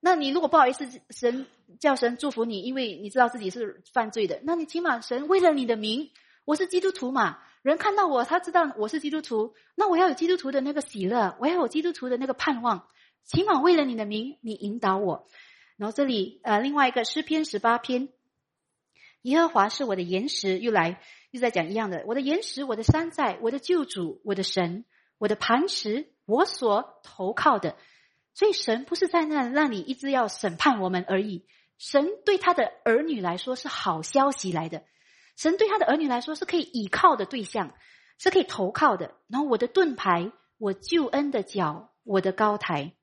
[0.00, 1.46] 那你如果不好意思，神
[1.78, 6.10] 叫神祝福你，因为你知道自己是犯罪的，那你起码神为了你的名，
[6.44, 12.86] 我是基督徒嘛，人看到我，他知道我是基督徒，那我要有基督徒的那个喜乐，我要有基督徒的那个盼望，
[13.24, 15.26] 起码为了你的名，你引导我。
[15.78, 18.10] 然后这里呃，另外一个诗篇十八篇，
[19.22, 21.00] 耶和华是我的岩石，又来。
[21.30, 24.84] 又在讲一样的，我的岩石，我的山寨，我的救主，我的神，
[25.18, 27.76] 我的磐石，我所投靠的。
[28.34, 31.46] 所以神不是在那让你一直要审判我们而已。
[31.78, 34.82] 神对他的儿女来说是好消息来的，
[35.36, 37.74] 神对他的儿女来说是可以倚靠的对象，
[38.18, 39.14] 是可以投靠的。
[39.28, 42.94] 然后我的盾牌，我救恩的脚，我的高台。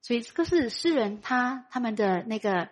[0.00, 2.70] 所以这个是诗人他他们的那个。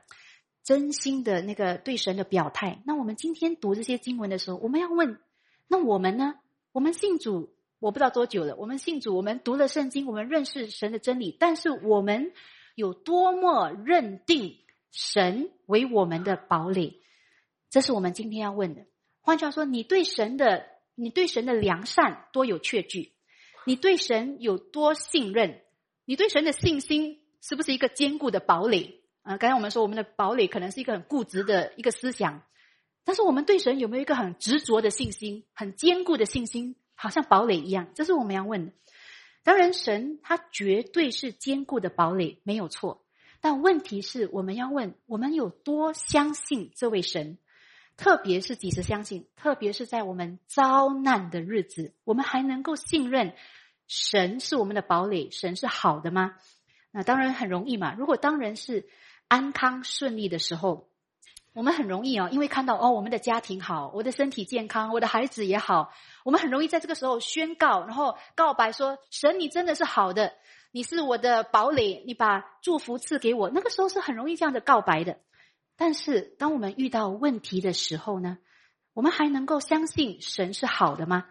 [0.66, 2.82] 真心的那个对神的表态。
[2.84, 5.20] 那我们今天读这些经文的时候，我们要问：
[5.68, 6.34] 那我们呢？
[6.72, 8.56] 我们信主，我不知道多久了。
[8.56, 11.36] 我们信主，我们读了圣经，我们认识神的真理。
[11.38, 12.32] 但是我们
[12.74, 14.56] 有多么认定
[14.90, 17.00] 神为我们的堡垒？
[17.70, 18.86] 这是我们今天要问的。
[19.20, 23.12] 换句话说，你对神的，你对神的良善多有确据？
[23.66, 25.62] 你对神有多信任？
[26.04, 29.00] 你对神的信心是不是一个坚固的堡垒？
[29.26, 32.42] 啊，刚才我们说我们的堡垒可能是一个很固执的一个思想，
[33.02, 37.88] 但是我们对神有没有一个很执着的信心、很坚固的信心，好像堡垒一样？
[37.92, 38.72] 这是我们要问的。
[39.42, 43.04] 当然，神他绝对是坚固的堡垒，没有错。
[43.40, 47.36] 但问题是我们要问：我们有多相信这位神？
[47.96, 49.26] 特别是几时相信？
[49.34, 53.34] 特别是在我们遭难的日子，我们还能够信任
[53.88, 55.32] 神是我们的堡垒？
[55.32, 56.36] 神是好的吗？
[56.92, 57.92] 那当然很容易嘛。
[57.98, 58.88] 如果当然是。
[59.28, 60.88] 安康顺利的时候，
[61.52, 65.90] 我们很容易哦，因为看到哦，我们的家庭好，我的身体健康，我的孩子也好，
[66.24, 70.34] 我们很容易在这个时候宣告，然后告白说：“神，你真的是好的，
[70.70, 75.18] 你是我的堡垒，你把祝福赐给我。”那个时候是很容易这样的告白的。
[75.76, 78.38] 但是，当我们遇到问题的时候呢，
[78.94, 81.24] 我们还能够相信神是好的吗？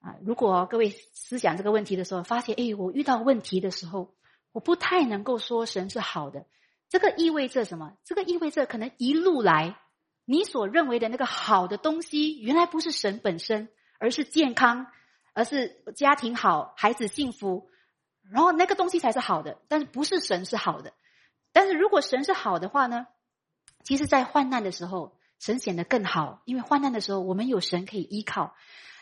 [0.00, 4.14] 啊，如果各位思想这个问题的时候，发现哎，我遇到问题的时候，
[4.52, 6.46] 我不太能够说神是好的。
[6.88, 7.96] 这个意味着什么？
[8.04, 9.78] 这个意味着可能一路来，
[10.24, 13.68] 你所认为的那个好的东西，原来不是神本身，
[13.98, 14.86] 而是健康，
[15.32, 17.68] 而是家庭好，孩子幸福，
[18.30, 19.58] 然后那个东西才是好的。
[19.66, 20.92] 但是不是神是好的？
[21.52, 23.06] 但是如果神是好的话呢？
[23.82, 28.54] 其实，在患难的时候，神显得更好，因为患难的时候，我们有神可以依靠。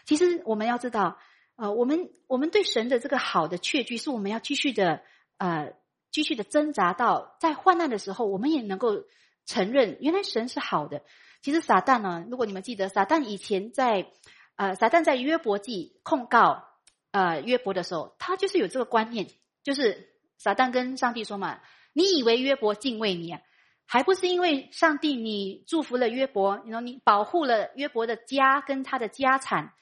[0.06, 1.18] 其实我们要知道，
[1.56, 5.02] 呃，我们我们对神的这个好的确据，是我们要继续的，
[5.36, 5.74] 呃。
[6.12, 9.02] 继续的挣扎到在患难的时候，我们也能够
[9.46, 11.02] 承认，原来神是好的。
[11.40, 14.06] 其实撒旦呢，如果你们记得，撒旦以前在，
[14.54, 16.62] 呃，撒旦在约伯记控告，
[17.10, 19.26] 呃，约伯的时候，他就是有这个观念，
[19.64, 21.58] 就是撒旦跟上帝说嘛
[21.92, 23.40] ：“你以为约伯敬畏你啊？
[23.86, 29.72] 还不是因为上帝你祝福了约伯，然后你保护了约伯的家跟他的家产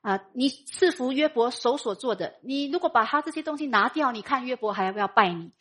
[0.00, 0.20] 啊？
[0.32, 5.52] 你赐福约伯手所做的，你如果把他这些东西拿掉，你看约伯还要不要拜你？”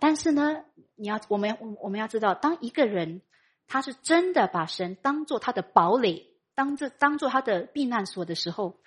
[0.00, 0.64] 但是呢，
[0.94, 3.22] 你要我们我们要知道，当一个人
[3.66, 8.80] 他是真的把神当做他的堡垒，当这当做他的避难所的时候，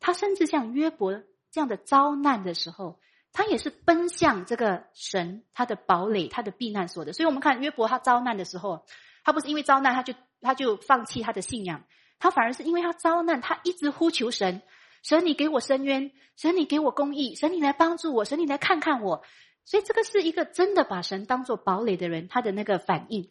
[0.00, 2.98] 他甚至像约伯这样的遭难的时候，
[3.32, 7.12] 他也是奔向这个神他的堡垒、他的避难所的。
[7.12, 8.84] 所以，我们看约伯他遭难的时候，
[9.24, 11.84] 他不是因为遭难他就他就放弃他的信仰，
[12.18, 14.60] 他反而是因为他遭难，他一直呼求神：
[15.02, 19.22] 神，你给我伸冤；神，你给我公义；神，你来帮助我；神，你来看看我。
[19.64, 23.30] 所以这个是一个真的把神当做堡垒的人，他的那个反应。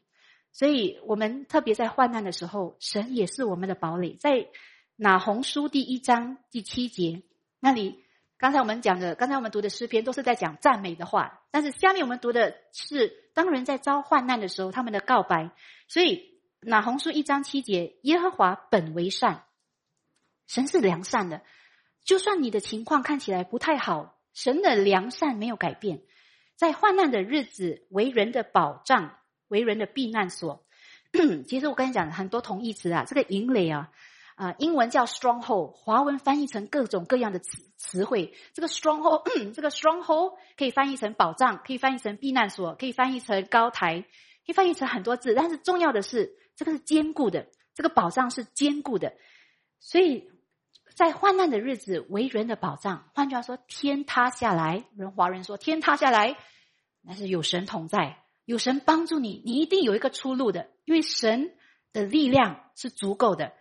[0.53, 4.15] 所以我们特别在患难的时候，神也是我们的堡垒。
[4.15, 4.47] 在
[4.95, 7.23] 哪红书第一章第七节
[7.59, 8.03] 那里，
[8.37, 15.51] 刚才我们讲的，刚才我们读的诗篇都是在讲赞美的话，但是下面我们读的是当人在遭患难的时候他们的告白。
[15.87, 19.43] 所以哪红书一章七节，耶和华本为善，
[20.47, 21.43] 神是良善的，
[22.03, 26.01] 就算你的情况看起来不太好，神的良善没有改变。
[26.61, 30.63] 在患难的日子，为人的保障，为人的避难所。
[31.47, 33.89] 其实我跟你讲，很多同义词啊，这个营垒啊，
[34.35, 38.35] 啊，英文叫 stronghold，华文翻译成各种各样的词词汇。
[38.53, 39.23] 这个 stronghold，
[39.55, 44.01] 这个 stronghold 可以翻译成保障，可以翻译成避难所，可以翻译成高台，
[44.45, 45.33] 可以翻译成很多字。
[45.33, 49.15] 但是重要的是，这个是坚固的，这个保障是坚固的。
[49.79, 50.29] 所以
[50.93, 53.09] 在患难的日子为人的保障。
[53.13, 56.37] 换句话说，天塌下来，人华人说天塌下来，
[57.01, 61.53] 那是有神同在，有神帮助你，你一定有一个出路的，因为神
[61.93, 63.53] 的力量是足够的。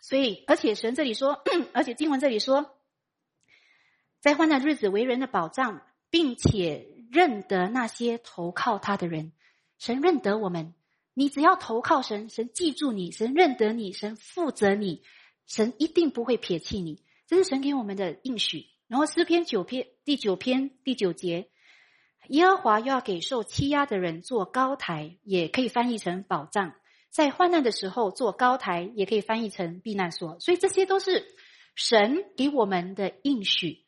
[0.00, 1.42] 所以，而且神这里说，
[1.74, 2.76] 而且经文这里说，
[4.20, 9.32] 在患难日子为人的保障，并且认得那些投靠他的人，
[9.78, 10.74] 神认得我们。
[11.18, 15.02] 你只要投靠神，神记住你，神认得你，神负责你，
[15.46, 17.02] 神一定不会撇弃你。
[17.26, 18.66] 这是神给我们的应许。
[18.88, 21.48] 然后诗篇九篇第九篇第九节，
[22.28, 26.74] 耶和华又要给受欺压的人做高台，也可以翻译成保障。
[27.10, 30.38] 在患难的时候做高台，也可以翻译成避难所。
[30.38, 31.26] 所以这些都是
[31.74, 33.84] 神给我们的应许。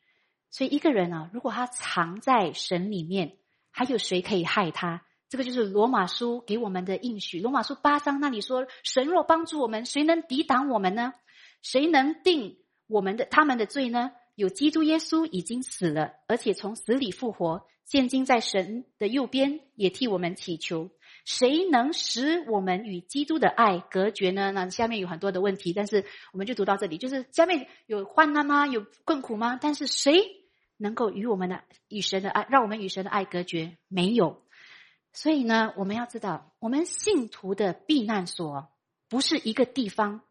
[0.49, 3.37] 所以一个人啊，如果他藏在神里面，
[3.71, 5.05] 还有谁可以害他？
[5.29, 7.39] 这个就是罗马书给我们的应许。
[7.39, 11.13] 罗马书八章那里说：“神若帮助我们，谁能抵挡我们呢？
[11.61, 12.57] 谁能定
[12.87, 14.11] 我们的他们的罪呢？
[14.35, 20.91] 有基督耶稣已经死了，而且从死里复活，现今在神的右边，也替我们祈求。
[21.25, 24.51] 谁能使我们与基督的爱隔绝呢？
[24.51, 26.97] 那下面有很多的问题，但是我们就读到这里。
[26.97, 28.65] 就是下面有患难吗？
[28.65, 29.59] 有困苦吗？
[29.61, 30.23] 但是谁
[30.77, 33.77] 能够与我们的与神的爱，让我们与神的爱隔绝？
[33.89, 34.41] 没有。”
[35.11, 38.69] 所以呢，我们要知道，我们信徒的避难所
[39.09, 40.21] 不是一个地方，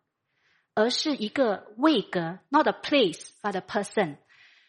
[0.79, 4.19] 而是一个位格，not a place but a person。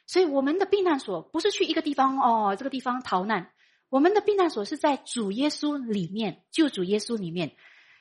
[0.07, 3.51] 所以我们的避难所不是去一个地方哦，这个地方逃难。
[3.89, 7.51] 我们的避难所是在主耶稣里面，救主耶稣里面。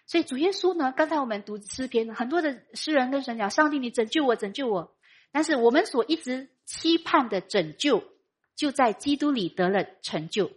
[0.06, 4.96] 所以主耶稣呢，刚才我们读诗篇，很多的诗人跟神讲：“上帝，你拯救我，拯救我。”
[5.30, 8.02] 但是我们所一直期盼的拯救，
[8.56, 10.50] 就在基督里得了成就。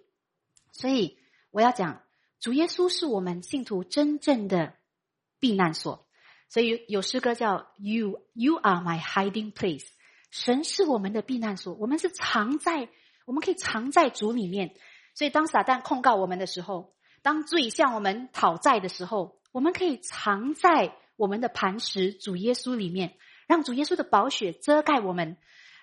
[0.72, 1.18] 所以。
[1.54, 2.02] 我要讲，
[2.40, 4.74] 主耶稣是我们信徒真正的
[5.38, 6.08] 避难所，
[6.52, 9.88] 所以有诗歌叫 “You You Are My Hiding Place”。
[10.32, 12.90] 神是我们的避难所，我们是藏在，
[13.26, 14.76] 我们可以藏在主里面。
[15.16, 23.16] 所以当撒旦控告我们的时候，当罪向我们讨债的时候，我们可以藏在我们的磐石主耶稣里面，
[23.48, 25.38] 让主耶稣的宝血遮盖我们，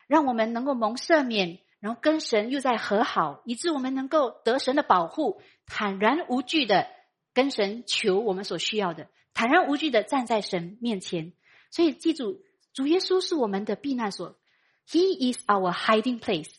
[0.06, 1.60] 让我们能够蒙赦免。
[1.80, 6.88] 然后跟神又在和好，以致我们能够得神的保护，坦然无惧的
[7.32, 11.32] 跟神求我们所需要的，坦然无惧的站在神面前。
[11.70, 14.38] 所以记住，主耶稣是我们的避难所
[14.88, 16.50] ，He is our hiding place。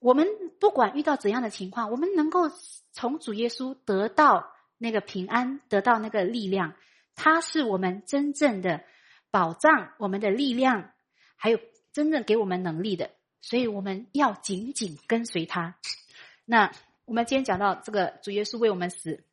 [0.00, 0.26] 我们
[0.60, 2.50] 不管遇到怎样的情况，我们能够
[2.92, 6.74] 从主耶稣得到那个平安，得到那个力量。
[7.14, 8.84] 他是我们真正的
[9.30, 10.92] 保障，我们的力量，
[11.36, 11.58] 还有
[11.92, 13.10] 真正给我们能力的。
[13.40, 15.76] 所以我们要紧紧跟随他。
[16.44, 16.72] 那
[17.04, 19.24] 我们今天讲到这个主耶稣为我们死，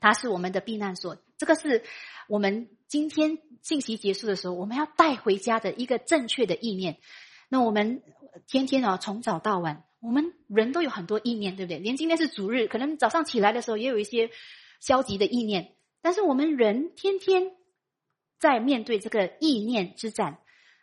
[0.00, 1.16] 他是我们的避难所。
[1.38, 1.84] 这个是
[2.28, 6.98] 我们今天信息结束的时候，我们要带回家的一个正确的意念。
[7.48, 8.02] 那我们
[8.46, 11.78] 天天啊，从早到晚，我们人都有很多意念，对不对？
[11.78, 14.30] 连今天是主日，可能早上起来的时候也有一些
[14.80, 15.74] 消极的意念。
[16.02, 17.52] 但是我们人天天
[18.38, 20.38] 在面对这个意念之战。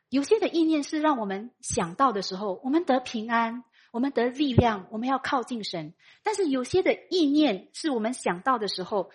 [0.10, 5.96] 有些的意念是让我们想到的时候，我们得平安，我们得力量，我们要靠近神。
[6.22, 9.10] 但是有些的意念是我们想到的时候，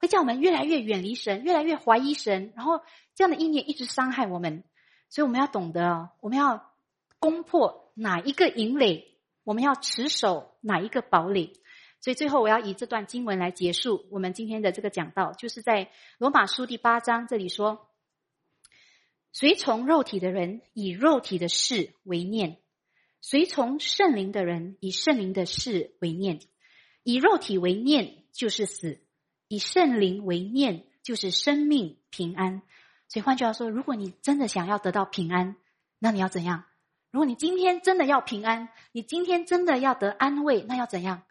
[0.00, 2.52] 会叫我们越来越远离神，越来越怀疑神。
[2.56, 2.80] 然后
[3.14, 4.64] 这样的意念一直伤害我们，
[5.08, 6.72] 所以我们要懂得，我们要
[7.18, 11.52] 攻破哪一个营垒，我们要持守哪一个堡垒。
[12.00, 17.86] 所以最后我要以这段经文来结束我们今天的这个讲道，就是在罗马书第八章这里说。
[19.32, 22.56] 随从肉体的人以肉体的事为念，
[23.20, 26.40] 随从圣灵的人以圣灵的事为念。
[27.04, 29.00] 以肉体为念就是死，
[29.50, 32.62] 以圣灵为念就是生命平安。
[33.08, 35.56] 所以换句话说，如果你真的想要得到平安，
[35.98, 36.66] 那你要怎样？
[37.10, 41.24] 如果你今天真的要平安，你今天真的要得安慰，那要怎样？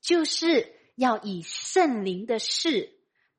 [0.00, 2.94] 就是要以圣灵的事，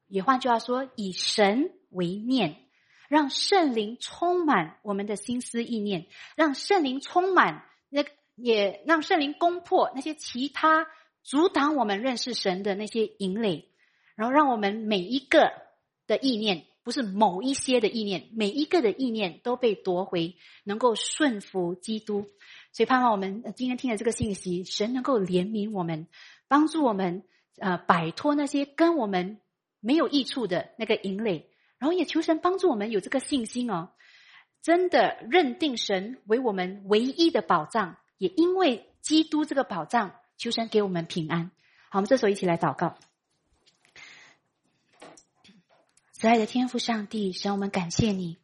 [0.06, 2.64] 也换句话说，以神为念。
[3.10, 8.04] 让圣灵充满我们的心思意念，让圣灵充满那
[8.36, 10.86] 也让圣灵攻破那些其他
[11.24, 13.70] 阻挡我们认识神的那些营垒，
[14.18, 15.54] 然后让我们每一个
[16.08, 22.26] 的意念，不是某一些的意念，每一个的意念都被夺回，能够顺服基督。
[22.74, 26.08] 所以盼望我们今天听的这个信息，神能够怜悯我们，
[26.48, 27.24] 帮助我们
[27.60, 29.40] 呃摆脱那些跟我们
[29.80, 31.50] 没有益处的那个营垒。
[31.80, 33.90] 然后也求神帮助我们有这个信心哦，
[34.64, 41.52] 真的认定神为我们唯一的保障，也因为基督这个保障，求神给我们平安。
[41.92, 42.98] 好，我们这时候一起来祷告。
[46.20, 48.40] 慈爱的天父上帝，神，我们感谢你，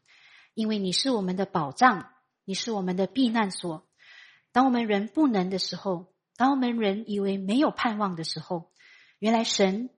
[0.54, 2.06] 因为你是我们的保障，
[2.46, 3.88] 你是我们的避难所。
[4.52, 8.70] 当我们人不能的时候，当我们人以为没有盼望的时候，
[9.18, 9.90] 原来神，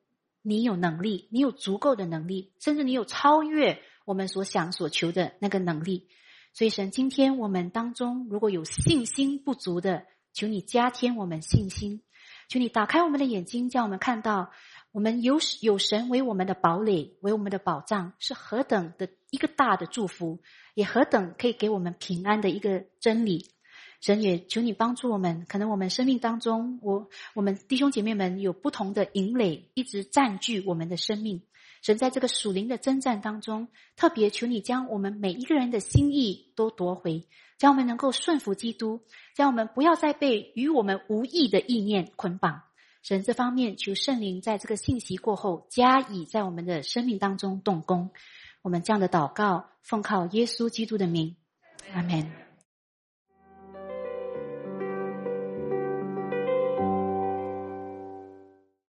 [0.42, 6.08] 你有能力，你有足够的能力，甚至你有超越我们所想所求的那个能力。
[6.54, 12.02] 所以，神，今天我们当中如果有信心不足的，求你加添我们信心，
[12.48, 14.54] 求你打开我们的眼睛，叫我们看到。
[14.96, 20.40] 我们有有神为我们的堡垒，为我们的保障，是何等的一个大的祝福，
[20.74, 23.52] 也何等可以给我们平安的一个真理。
[24.00, 25.46] 神也求你帮助我们。
[25.50, 31.42] 可能我们生命当中，我我们弟兄姐妹们有不同的营垒，一直占据我们的生命。
[31.82, 33.68] 神在这个属灵的征战当中，
[33.98, 37.28] 特别求你将我们每一个人的心意都夺回，
[37.58, 39.02] 将我们能够顺服基督，
[39.36, 42.62] 将我们不要再被与我们无意的意念捆绑。
[43.08, 48.10] 神这方面，求圣灵在这个信息过后，加以在我们的生命当中动工。
[48.64, 51.36] 我们这样的祷告，奉靠耶稣基督的名，
[51.94, 52.45] 阿门。